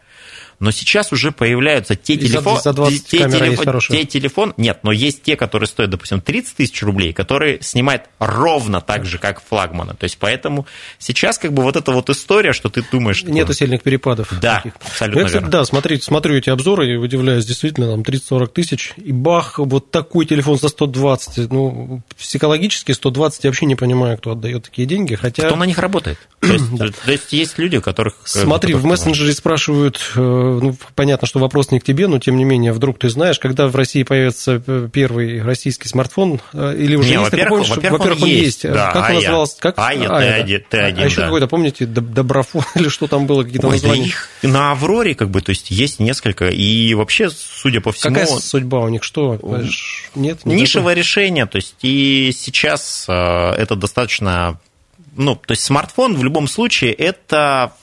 Но 0.59 0.71
сейчас 0.71 1.11
уже 1.11 1.31
появляются 1.31 1.95
те 1.95 2.17
телефоны... 2.17 2.59
за 2.61 2.73
20 2.73 3.05
те, 3.07 3.19
камера 3.19 3.45
есть 3.45 3.63
те 3.89 4.05
телефон... 4.05 4.53
Нет, 4.57 4.79
но 4.81 4.91
есть 4.91 5.21
те, 5.21 5.35
которые 5.35 5.67
стоят, 5.67 5.91
допустим, 5.91 6.19
30 6.19 6.55
тысяч 6.57 6.81
рублей, 6.81 7.13
которые 7.13 7.61
снимают 7.61 8.03
ровно 8.17 8.81
так 8.81 9.05
же, 9.05 9.19
как 9.19 9.41
флагманы. 9.41 9.93
То 9.93 10.05
есть 10.05 10.17
поэтому 10.17 10.65
сейчас 10.97 11.37
как 11.37 11.53
бы 11.53 11.61
вот 11.61 11.75
эта 11.75 11.91
вот 11.91 12.09
история, 12.09 12.53
что 12.53 12.69
ты 12.69 12.83
думаешь... 12.91 13.17
что- 13.17 13.29
Нету 13.29 13.53
сильных 13.53 13.83
перепадов. 13.83 14.33
Да, 14.41 14.57
таких. 14.57 14.73
абсолютно 14.83 15.19
Я, 15.19 15.25
кстати, 15.25 15.41
верно. 15.43 15.51
да, 15.51 15.65
смотрите, 15.65 16.03
смотрю 16.03 16.35
эти 16.35 16.49
обзоры 16.49 16.91
и 16.91 16.95
удивляюсь, 16.95 17.45
действительно, 17.45 17.91
там 17.91 18.01
30-40 18.01 18.47
тысяч, 18.47 18.93
и 18.97 19.11
бах, 19.11 19.59
вот 19.59 19.91
такой 19.91 20.25
телефон 20.25 20.57
за 20.57 20.69
120, 20.69 21.51
ну, 21.51 22.01
психологически 22.17 22.93
120, 22.93 23.43
я 23.43 23.49
вообще 23.51 23.65
не 23.67 23.75
понимаю, 23.75 24.17
кто 24.17 24.31
отдает 24.31 24.63
такие 24.63 24.87
деньги, 24.87 25.15
хотя... 25.15 25.45
Кто 25.45 25.55
на 25.55 25.65
них 25.65 25.77
работает? 25.77 26.17
То 26.39 26.53
есть, 26.53 26.77
то 27.05 27.11
есть 27.11 27.31
есть 27.33 27.57
люди, 27.59 27.77
у 27.77 27.81
которых... 27.81 28.15
э, 28.23 28.27
Смотри, 28.27 28.73
в 28.73 28.85
мессенджере 28.85 29.33
спрашивают, 29.33 29.99
э, 30.15 30.46
ну, 30.61 30.75
понятно, 30.95 31.27
что 31.27 31.39
вопрос 31.39 31.71
не 31.71 31.79
к 31.79 31.83
тебе, 31.83 32.07
но 32.07 32.19
тем 32.19 32.37
не 32.37 32.43
менее, 32.43 32.71
вдруг 32.73 32.99
ты 32.99 33.09
знаешь, 33.09 33.39
когда 33.39 33.67
в 33.67 33.75
России 33.75 34.03
появится 34.03 34.61
э, 34.65 34.89
первый 34.91 35.41
российский 35.41 35.87
смартфон, 35.87 36.41
э, 36.53 36.75
или 36.77 36.95
уже 36.95 37.09
Не, 37.09 37.13
есть, 37.15 37.31
во-первых, 37.31 37.67
во-первых, 37.69 37.99
во-первых, 37.99 38.17
он 38.23 38.23
он 38.23 38.29
есть, 38.29 38.63
есть. 38.63 38.73
да, 38.73 38.87
как 38.91 38.95
он 39.03 39.03
Ая. 39.03 39.15
назывался? 39.15 39.55
Как? 39.59 39.79
Ая, 39.79 40.07
да. 40.07 40.39
Т1, 40.39 40.63
Т1, 40.71 41.01
А 41.01 41.05
еще 41.05 41.15
да. 41.17 41.23
какой-то, 41.23 41.47
помните, 41.47 41.85
Доб- 41.85 42.13
Доброфон 42.13 42.63
или 42.75 42.89
что 42.89 43.07
там 43.07 43.25
было, 43.27 43.43
какие-то 43.43 43.67
Ой, 43.67 43.79
да 43.79 43.87
названия? 43.87 44.07
их 44.07 44.29
на 44.43 44.71
Авроре, 44.71 45.15
как 45.15 45.29
бы, 45.29 45.41
то 45.41 45.49
есть 45.51 45.71
есть 45.71 45.99
несколько, 45.99 46.47
и 46.49 46.93
вообще, 46.93 47.29
судя 47.29 47.81
по 47.81 47.91
всему, 47.91 48.15
Какая 48.15 48.27
судьба 48.39 48.79
у 48.81 48.89
них? 48.89 49.03
Что? 49.03 49.39
Нет? 50.15 50.45
не 50.45 50.55
нишевое 50.55 50.93
решение, 50.95 51.45
то 51.45 51.57
есть 51.57 51.75
и 51.81 52.31
сейчас 52.37 53.05
э, 53.07 53.11
это 53.13 53.75
достаточно, 53.75 54.59
ну, 55.15 55.35
то 55.35 55.51
есть 55.51 55.63
смартфон 55.63 56.15
в 56.15 56.23
любом 56.23 56.47
случае 56.47 56.93
это 56.93 57.73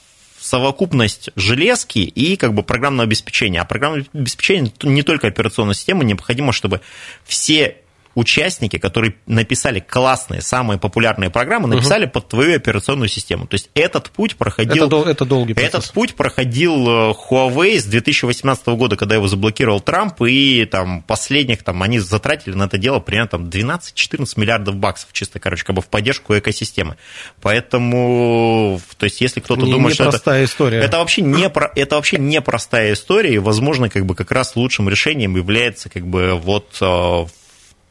совокупность 0.44 1.30
железки 1.37 2.00
и 2.00 2.37
как 2.37 2.52
бы 2.52 2.62
программного 2.62 3.04
обеспечения. 3.04 3.62
А 3.62 3.64
программное 3.64 4.04
обеспечение 4.12 4.70
не 4.83 5.02
только 5.02 5.28
операционная 5.28 5.74
система, 5.74 6.04
необходимо, 6.04 6.52
чтобы 6.52 6.83
все 7.24 7.78
участники, 8.14 8.79
которые 8.79 9.14
написали 9.27 9.81
классные, 9.81 10.40
самые 10.40 10.79
популярные 10.79 11.31
программы, 11.31 11.68
написали 11.68 12.07
под 12.07 12.29
твою 12.29 12.57
операционную 12.57 13.09
систему. 13.09 13.46
То 13.46 13.55
есть 13.55 13.70
этот 13.74 14.11
путь 14.11 14.37
проходил... 14.37 14.85
Это, 14.85 14.87
дол- 14.87 15.05
это 15.05 15.24
долгий 15.24 15.55
процесс. 15.55 15.74
Этот 15.74 15.92
путь 15.92 16.14
проходил 16.14 16.88
э, 16.88 17.14
Huawei 17.31 17.79
с 17.79 17.85
2018 17.85 18.66
года, 18.68 18.96
когда 18.96 19.14
его 19.16 19.27
заблокировал 19.27 19.81
Трамп, 19.81 20.22
и 20.22 20.64
там 20.64 21.03
последних 21.03 21.62
там 21.62 21.83
они 21.83 21.98
затратили 21.98 22.55
на 22.55 22.64
это 22.64 22.79
дело 22.79 23.00
примерно 23.00 23.29
там 23.29 23.44
12-14 23.46 24.27
миллиардов 24.37 24.77
баксов, 24.77 25.09
чисто, 25.12 25.38
короче, 25.40 25.64
как 25.64 25.77
бы 25.77 25.83
в 25.83 25.87
поддержку 25.87 26.37
экосистемы. 26.37 26.96
Поэтому, 27.42 28.81
то 28.96 29.05
есть, 29.05 29.20
если 29.20 29.40
кто-то 29.40 29.62
Не- 29.62 29.72
думает, 29.72 29.94
что 29.94 30.09
это, 30.09 30.44
история. 30.44 30.79
это 30.79 30.98
вообще 30.98 31.22
не 31.22 31.44
это 31.77 31.96
вообще 31.96 32.18
непростая 32.18 32.92
история, 32.92 33.35
и, 33.35 33.38
возможно, 33.38 33.88
как 33.88 34.07
бы 34.07 34.14
как 34.14 34.31
раз 34.33 34.57
лучшим 34.57 34.88
решением 34.88 35.37
является 35.37 35.88
как 35.88 36.07
бы 36.07 36.35
вот 36.35 36.77
э, 36.81 37.27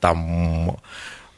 там 0.03 0.77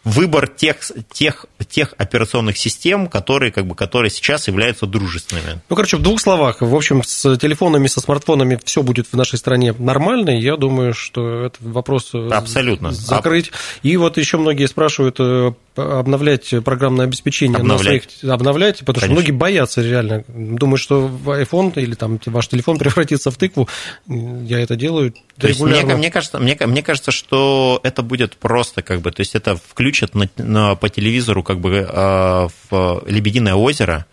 выбор 0.03 0.47
тех, 0.47 0.77
тех, 1.11 1.45
тех 1.67 1.93
операционных 1.97 2.57
систем, 2.57 3.07
которые, 3.07 3.51
как 3.51 3.67
бы, 3.67 3.75
которые 3.75 4.09
сейчас 4.09 4.47
являются 4.47 4.85
дружественными. 4.87 5.61
Ну, 5.69 5.75
короче, 5.75 5.97
в 5.97 6.01
двух 6.01 6.19
словах. 6.19 6.61
В 6.61 6.75
общем, 6.75 7.03
с 7.03 7.37
телефонами, 7.37 7.87
со 7.87 8.01
смартфонами 8.01 8.59
все 8.63 8.81
будет 8.81 9.07
в 9.11 9.15
нашей 9.15 9.37
стране 9.37 9.73
нормально. 9.77 10.31
и 10.31 10.41
Я 10.41 10.57
думаю, 10.57 10.93
что 10.93 11.45
этот 11.45 11.61
вопрос 11.61 12.11
э, 12.13 12.29
Абсолютно. 12.31 12.91
закрыть. 12.91 13.51
И 13.83 13.97
вот 13.97 14.17
еще 14.17 14.37
многие 14.37 14.67
спрашивают 14.67 15.17
э, 15.19 15.53
обновлять 15.75 16.53
программное 16.63 17.05
обеспечение 17.05 17.57
Обновлять. 17.57 18.05
на 18.05 18.19
своих... 18.19 18.33
Обновлять, 18.33 18.79
потому 18.79 18.95
что 18.97 19.01
Конечно. 19.07 19.13
многие 19.21 19.31
боятся 19.37 19.81
реально. 19.81 20.23
Думают, 20.27 20.81
что 20.81 21.09
iPhone 21.25 21.73
или 21.81 21.95
там 21.95 22.19
ваш 22.25 22.47
телефон 22.47 22.77
превратится 22.79 23.31
в 23.31 23.37
тыкву. 23.37 23.67
Я 24.07 24.59
это 24.59 24.75
делаю 24.75 25.13
То 25.39 25.47
есть 25.47 25.59
мне, 25.59 25.71
регулярно. 25.73 25.97
мне 25.97 26.11
кажется, 26.11 26.39
мне, 26.39 26.57
мне 26.65 26.81
кажется, 26.83 27.11
что 27.11 27.79
это 27.83 28.01
будет 28.01 28.37
просто 28.37 28.81
как 28.81 29.01
бы, 29.01 29.11
то 29.11 29.21
есть 29.21 29.35
это 29.35 29.55
включат 29.57 30.15
на, 30.15 30.29
на- 30.37 30.75
по 30.75 30.89
телевизору 30.89 31.43
как 31.43 31.59
бы 31.59 31.87
э, 31.89 32.47
в 32.69 33.03
Лебединое 33.07 33.55
озеро, 33.55 34.05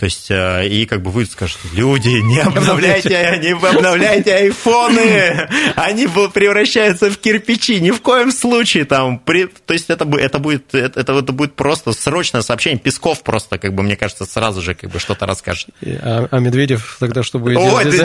то 0.00 0.06
есть 0.06 0.28
и 0.30 0.86
как 0.86 1.02
бы 1.02 1.10
вы 1.10 1.26
скажете, 1.26 1.60
люди, 1.74 2.08
не 2.08 2.38
обновляйте, 2.40 3.38
не 3.42 3.50
обновляйте 3.52 4.34
айфоны, 4.34 5.46
они 5.76 6.06
превращаются 6.32 7.10
в 7.10 7.18
кирпичи, 7.18 7.80
ни 7.80 7.90
в 7.90 8.00
коем 8.00 8.32
случае 8.32 8.86
там, 8.86 9.18
при- 9.18 9.44
то 9.46 9.74
есть 9.74 9.90
это, 9.90 10.08
это 10.16 10.38
будет, 10.38 10.74
это, 10.74 11.12
это 11.12 11.32
будет 11.32 11.54
просто 11.54 11.92
срочное 11.92 12.40
сообщение, 12.40 12.78
Песков 12.78 13.22
просто, 13.22 13.58
как 13.58 13.74
бы 13.74 13.82
мне 13.82 13.94
кажется, 13.96 14.24
сразу 14.24 14.62
же 14.62 14.74
как 14.74 14.90
бы 14.90 14.98
что-то 14.98 15.26
расскажет. 15.26 15.68
А, 15.84 16.26
а 16.30 16.38
Медведев 16.38 16.96
тогда 16.98 17.22
что 17.22 17.38
будет 17.38 17.58
Ой, 17.58 17.84
делать? 17.84 18.00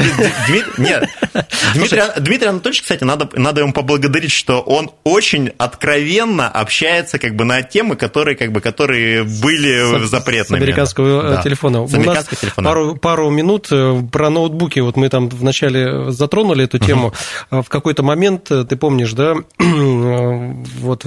Дмит- 0.50 0.78
нет. 0.78 1.08
Дмитрий, 1.76 2.02
Дмитрий 2.20 2.48
Анатольевич, 2.50 2.82
кстати, 2.82 3.06
надо, 3.06 3.30
надо 3.36 3.62
ему 3.62 3.72
поблагодарить, 3.72 4.32
что 4.34 4.60
он 4.60 4.92
очень 5.06 5.52
откровенно 5.58 6.50
общается 6.50 7.20
как 7.20 7.36
бы 7.36 7.46
на 7.46 7.62
темы, 7.64 7.96
которые, 7.96 8.36
как 8.36 8.52
бы, 8.52 8.60
которые 8.60 9.24
были 9.24 10.06
С- 10.06 10.10
запретными. 10.10 10.60
С 10.60 10.64
американского 10.64 11.28
э, 11.28 11.36
Да. 11.36 11.42
телефона. 11.42 11.85
С 11.88 11.94
У 11.94 12.02
нас 12.04 12.26
телефона. 12.28 12.68
Пару, 12.70 12.96
пару 12.96 13.30
минут 13.30 13.68
э, 13.72 14.02
про 14.12 14.30
ноутбуки. 14.30 14.80
Вот 14.80 14.96
мы 14.98 15.10
там 15.10 15.30
вначале 15.30 16.12
затронули 16.12 16.66
эту 16.66 16.80
тему. 16.80 17.14
А 17.50 17.62
В 17.62 17.70
какой-то 17.70 18.04
момент, 18.04 18.50
э, 18.52 18.64
ты 18.64 18.76
помнишь, 18.76 19.14
да, 19.14 19.36
э, 19.60 20.54
вот 20.80 21.06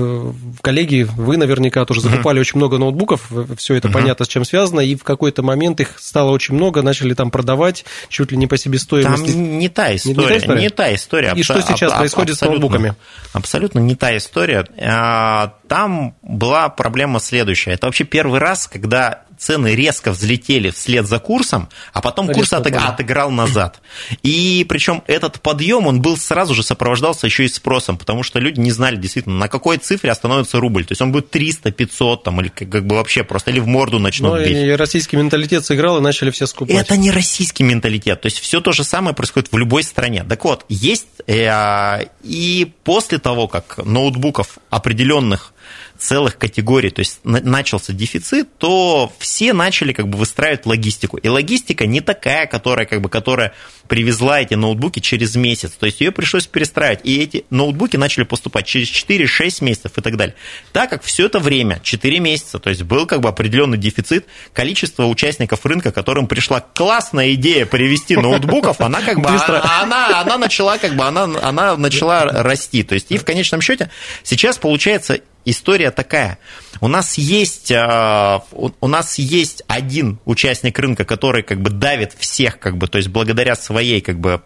коллеги, 0.62 1.07
вы 1.17 1.37
наверняка 1.37 1.85
тоже 1.85 2.01
закупали 2.01 2.41
очень 2.41 2.59
много 2.59 2.79
ноутбуков, 2.79 3.31
все 3.57 3.75
это 3.75 3.88
понятно, 3.88 4.25
с 4.25 4.29
чем 4.29 4.45
связано, 4.45 4.81
и 4.81 4.95
в 4.95 5.05
какой-то 5.05 5.43
момент 5.43 5.81
их 5.81 5.99
стало 5.99 6.31
очень 6.31 6.55
много, 6.55 6.83
начали 6.83 7.14
там 7.14 7.31
продавать 7.31 7.85
чуть 8.09 8.31
ли 8.33 8.37
не 8.37 8.47
по 8.47 8.57
Там 8.57 8.62
себестоимости. 8.62 9.31
не 9.37 9.69
та 9.69 9.91
Не- 9.91 9.97
история. 9.97 10.17
не 10.17 10.25
та 10.27 10.37
история? 10.38 10.61
Не 10.61 10.69
та 10.71 10.95
история. 10.95 11.33
И 11.37 11.43
что 11.43 11.61
сейчас 11.62 11.93
происходит 11.93 12.37
с 12.37 12.41
ноутбуками? 12.43 12.95
Абсолютно 13.33 13.79
не 13.81 13.95
та 13.95 14.17
история. 14.17 14.64
А, 14.81 15.55
Там 15.69 16.14
была 16.23 16.71
проблема 16.71 17.21
следующая. 17.21 17.73
Это 17.73 17.87
вообще 17.87 18.05
первый 18.05 18.41
раз, 18.41 18.67
когда 18.67 19.25
цены 19.38 19.74
резко 19.74 20.11
взлетели 20.12 20.70
вслед 20.70 21.07
за 21.07 21.18
курсом, 21.18 21.68
а 21.92 22.01
потом 22.01 22.27
курс 22.27 22.53
Резко 22.53 22.57
отыг- 22.57 22.77
упали. 22.77 22.88
отыграл 22.90 23.31
назад. 23.31 23.81
И 24.22 24.66
причем 24.68 25.03
этот 25.07 25.40
подъем, 25.40 25.87
он 25.87 26.03
был 26.03 26.16
сразу 26.16 26.55
же 26.55 26.62
сопровождался 26.62 27.27
еще 27.27 27.44
и 27.44 27.48
спросом, 27.48 27.96
потому 27.96 28.22
что 28.22 28.38
люди 28.38 28.61
не 28.61 28.70
знали 28.70 28.96
действительно, 28.96 29.37
на 29.37 29.48
какой 29.48 29.79
цифре 29.79 30.11
остановится 30.11 30.59
рубль. 30.61 30.85
То 30.85 30.92
есть 30.92 31.01
он 31.03 31.12
будет 31.12 31.31
300, 31.31 31.70
500 31.70 32.22
там, 32.24 32.40
или 32.40 32.48
как 32.48 32.68
как 32.68 32.87
бы 32.87 32.96
вообще 32.96 33.24
просто, 33.24 33.51
или 33.51 33.61
в 33.61 33.66
морду 33.66 33.98
начнут 33.98 34.33
Ну, 34.35 34.38
бить. 34.44 34.57
и 34.57 34.70
российский 34.72 35.16
менталитет 35.16 35.64
сыграл, 35.64 35.98
и 35.98 36.01
начали 36.01 36.31
все 36.31 36.46
скупать. 36.46 36.77
Это 36.77 36.96
не 36.96 37.11
российский 37.11 37.62
менталитет. 37.62 38.20
То 38.20 38.27
есть 38.27 38.38
все 38.40 38.61
то 38.61 38.72
же 38.72 38.85
самое 38.85 39.14
происходит 39.14 39.51
в 39.53 39.57
любой 39.57 39.83
стране. 39.83 40.24
Так 40.29 40.44
вот, 40.44 40.64
есть 40.68 41.07
э, 41.27 42.07
и 42.22 42.72
после 42.85 43.18
того, 43.18 43.48
как 43.48 43.79
ноутбуков 43.85 44.59
определенных 44.70 45.53
целых 45.99 46.39
категорий, 46.39 46.91
то 46.91 47.01
есть 47.01 47.21
начался 47.25 47.93
дефицит, 47.93 48.57
то 48.59 49.13
все 49.19 49.53
начали 49.53 49.93
как 49.93 50.09
бы 50.09 50.19
выстраивать 50.19 50.67
логистику. 50.67 51.17
И 51.17 51.29
логистика 51.29 51.87
не 51.87 52.01
такая, 52.01 52.47
которая, 52.47 52.87
как 52.87 53.01
бы, 53.01 53.09
которая 53.09 53.53
привезла 53.89 54.41
эти 54.41 54.55
ноутбуки 54.55 55.01
через 55.01 55.35
месяц. 55.35 55.73
То 55.73 55.87
есть 55.87 56.01
ее 56.01 56.13
пришлось 56.13 56.47
перестраивать. 56.47 57.01
И 57.05 57.19
эти 57.21 57.45
ноутбуки 57.51 57.97
начали 57.97 58.25
поступать 58.25 58.67
через 58.67 58.89
4-6 58.89 59.65
месяцев 59.65 59.93
и 59.97 60.01
так 60.01 60.17
далее. 60.17 60.37
Так 60.73 60.91
как 60.91 61.03
все 61.03 61.27
это 61.27 61.39
время, 61.39 61.81
4 61.83 62.21
месяца, 62.21 62.59
то 62.59 62.71
есть 62.71 62.83
был 62.83 63.07
как 63.07 63.21
бы 63.21 63.29
определенный 63.29 63.79
дефицит, 63.79 64.27
количество 64.53 65.07
участников 65.07 65.65
рынка, 65.67 65.91
которым 65.91 66.27
пришла 66.27 66.61
классная 66.61 67.33
идея 67.35 67.67
привести 67.67 68.17
ноутбуков, 68.17 68.81
она 68.81 69.01
как 69.01 69.21
бы 69.21 69.29
Быстро. 69.29 69.63
Она, 69.81 70.21
она 70.21 70.39
начала 70.39 70.79
как 70.79 70.95
бы 70.95 71.05
она, 71.05 71.25
она 71.25 71.77
начала 71.77 72.25
расти. 72.25 72.83
То 72.83 72.95
есть 72.95 73.11
и 73.11 73.19
в 73.19 73.25
конечном 73.25 73.61
счете 73.61 73.91
сейчас 74.23 74.59
получается 74.59 75.21
история 75.51 75.91
такая. 75.91 76.39
У 76.81 76.89
нас 76.89 77.19
есть, 77.19 77.73
а, 77.73 78.45
у 78.53 78.89
нас 78.89 79.19
есть 79.19 79.63
один 79.69 80.19
участник 80.25 80.79
рынка, 80.79 81.05
который 81.05 81.43
как 81.43 81.61
бы 81.61 81.71
давит 81.71 82.15
всех, 82.19 82.59
как 82.59 82.77
бы, 82.77 82.89
то 82.89 82.99
есть 82.99 83.09
благодаря 83.09 83.57
своей 83.57 84.01
как 84.01 84.19
бы 84.19 84.43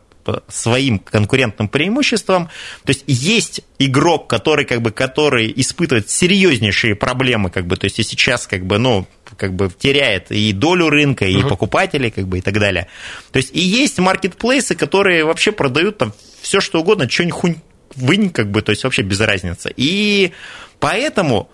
своим 0.49 0.99
конкурентным 0.99 1.69
преимуществам. 1.69 2.49
То 2.85 2.91
есть 2.91 3.05
есть 3.07 3.63
игрок, 3.79 4.29
который, 4.29 4.65
как 4.65 4.83
бы, 4.83 4.91
который 4.91 5.53
испытывает 5.57 6.11
серьезнейшие 6.11 6.95
проблемы, 6.95 7.51
как 7.51 7.67
бы, 7.67 7.77
то 7.77 7.87
есть 7.87 7.99
и 7.99 8.03
сейчас 8.03 8.47
как 8.47 8.65
бы, 8.65 8.79
ну, 8.79 9.07
как 9.37 9.55
бы 9.55 9.71
теряет 9.77 10.31
и 10.31 10.53
долю 10.53 10.91
рынка, 10.91 11.25
и 11.25 11.37
uh-huh. 11.37 11.49
покупателей, 11.49 12.11
как 12.11 12.29
бы, 12.29 12.39
и 12.39 12.41
так 12.41 12.55
далее. 12.55 12.87
То 13.33 13.39
есть 13.39 13.51
и 13.53 13.61
есть 13.61 13.99
маркетплейсы, 13.99 14.75
которые 14.75 15.25
вообще 15.25 15.53
продают 15.53 15.99
там 15.99 16.13
все 16.41 16.61
что 16.61 16.81
угодно, 16.81 17.09
что-нибудь 17.09 17.35
хунь 17.35 17.57
вынь, 17.95 18.31
как 18.31 18.51
бы, 18.51 18.63
то 18.63 18.71
есть 18.71 18.85
вообще 18.85 19.03
без 19.03 19.21
разницы. 19.21 19.73
И 19.77 20.33
Поэтому 20.83 21.49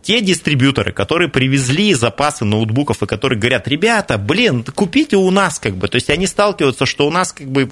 те 0.00 0.22
дистрибьюторы, 0.22 0.92
которые 0.92 1.28
привезли 1.28 1.92
запасы 1.92 2.46
ноутбуков 2.46 3.02
и 3.02 3.06
которые 3.06 3.38
говорят, 3.38 3.68
ребята, 3.68 4.16
блин, 4.16 4.64
купите 4.64 5.18
у 5.18 5.30
нас, 5.30 5.58
как 5.58 5.76
бы, 5.76 5.88
то 5.88 5.96
есть 5.96 6.08
они 6.08 6.26
сталкиваются, 6.26 6.86
что 6.86 7.06
у 7.06 7.10
нас 7.10 7.34
как 7.34 7.48
бы 7.48 7.70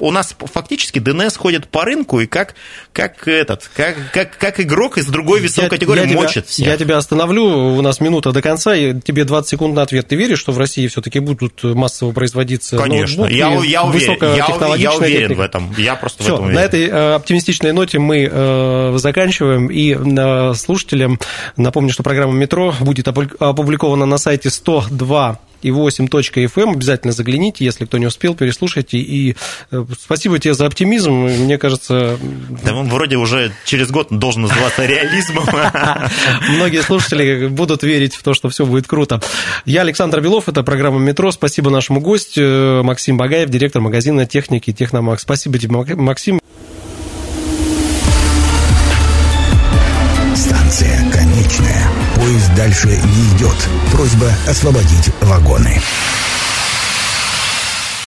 у 0.00 0.10
нас 0.10 0.34
фактически 0.38 0.98
ДНС 0.98 1.36
ходит 1.36 1.68
по 1.68 1.84
рынку 1.84 2.20
и 2.20 2.26
как, 2.26 2.54
как 2.92 3.28
этот, 3.28 3.70
как, 3.76 3.96
как, 4.12 4.36
как 4.36 4.60
игрок 4.60 4.98
из 4.98 5.06
другой 5.06 5.40
весовой 5.40 5.66
я, 5.66 5.70
категории 5.70 6.08
я 6.08 6.16
мочит 6.16 6.46
тебя, 6.46 6.50
всех. 6.50 6.66
Я 6.66 6.76
тебя 6.76 6.96
остановлю, 6.96 7.44
у 7.44 7.80
нас 7.80 8.00
минута 8.00 8.32
до 8.32 8.42
конца, 8.42 8.74
и 8.74 9.00
тебе 9.00 9.24
20 9.24 9.48
секунд 9.48 9.74
на 9.74 9.82
ответ. 9.82 10.08
Ты 10.08 10.16
веришь, 10.16 10.40
что 10.40 10.52
в 10.52 10.58
России 10.58 10.86
все-таки 10.88 11.20
будут 11.20 11.62
массово 11.62 12.12
производиться 12.12 12.76
Конечно, 12.76 13.26
я, 13.26 13.54
я, 13.62 13.84
уверен, 13.84 14.18
я, 14.20 14.76
я 14.76 14.92
уверен 14.92 15.20
техника. 15.20 15.38
в 15.38 15.40
этом. 15.40 15.74
Я 15.78 15.94
просто 15.94 16.22
Всё, 16.22 16.32
в 16.32 16.34
этом 16.34 16.46
уверен. 16.46 16.60
На 16.60 16.64
этой 16.64 16.88
э, 16.88 17.14
оптимистичной 17.14 17.72
ноте 17.72 17.98
мы 17.98 18.28
э, 18.30 18.94
заканчиваем, 18.96 19.68
и 19.68 19.94
э, 19.94 20.54
слушателям 20.54 21.20
напомню, 21.56 21.92
что 21.92 22.02
программа 22.02 22.32
«Метро» 22.32 22.74
будет 22.80 23.06
опубликована 23.06 24.06
на 24.06 24.18
сайте 24.18 24.50
102 24.50 25.38
и 25.64 25.70
8.fm. 25.70 26.62
Эм. 26.62 26.70
Обязательно 26.70 27.12
загляните, 27.12 27.64
если 27.64 27.86
кто 27.86 27.96
не 27.96 28.06
успел, 28.06 28.34
переслушайте. 28.34 28.98
И 28.98 29.34
э, 29.70 29.84
спасибо 29.98 30.38
тебе 30.38 30.52
за 30.54 30.66
оптимизм. 30.66 31.12
Мне 31.12 31.56
кажется... 31.56 32.18
Да 32.64 32.74
он 32.74 32.88
вроде 32.88 33.16
уже 33.16 33.52
через 33.64 33.90
год 33.90 34.08
должен 34.10 34.42
называться 34.42 34.84
реализмом. 34.86 35.46
Многие 36.50 36.82
слушатели 36.82 37.46
будут 37.48 37.82
верить 37.82 38.14
в 38.14 38.22
то, 38.22 38.34
что 38.34 38.50
все 38.50 38.66
будет 38.66 38.86
круто. 38.86 39.22
Я 39.64 39.80
Александр 39.80 40.20
Белов, 40.20 40.48
это 40.48 40.62
программа 40.62 40.98
«Метро». 40.98 41.32
Спасибо 41.32 41.70
нашему 41.70 42.00
гостю 42.00 42.42
э, 42.42 42.82
Максим 42.82 43.16
Багаев, 43.16 43.48
директор 43.48 43.80
магазина 43.80 44.26
техники 44.26 44.72
«Техномакс». 44.72 45.22
Спасибо 45.22 45.58
тебе, 45.58 45.74
Максим. 45.96 46.40
Дальше 52.54 52.88
не 52.88 53.36
идет. 53.36 53.56
Просьба 53.92 54.30
освободить 54.46 55.10
вагоны. 55.20 55.80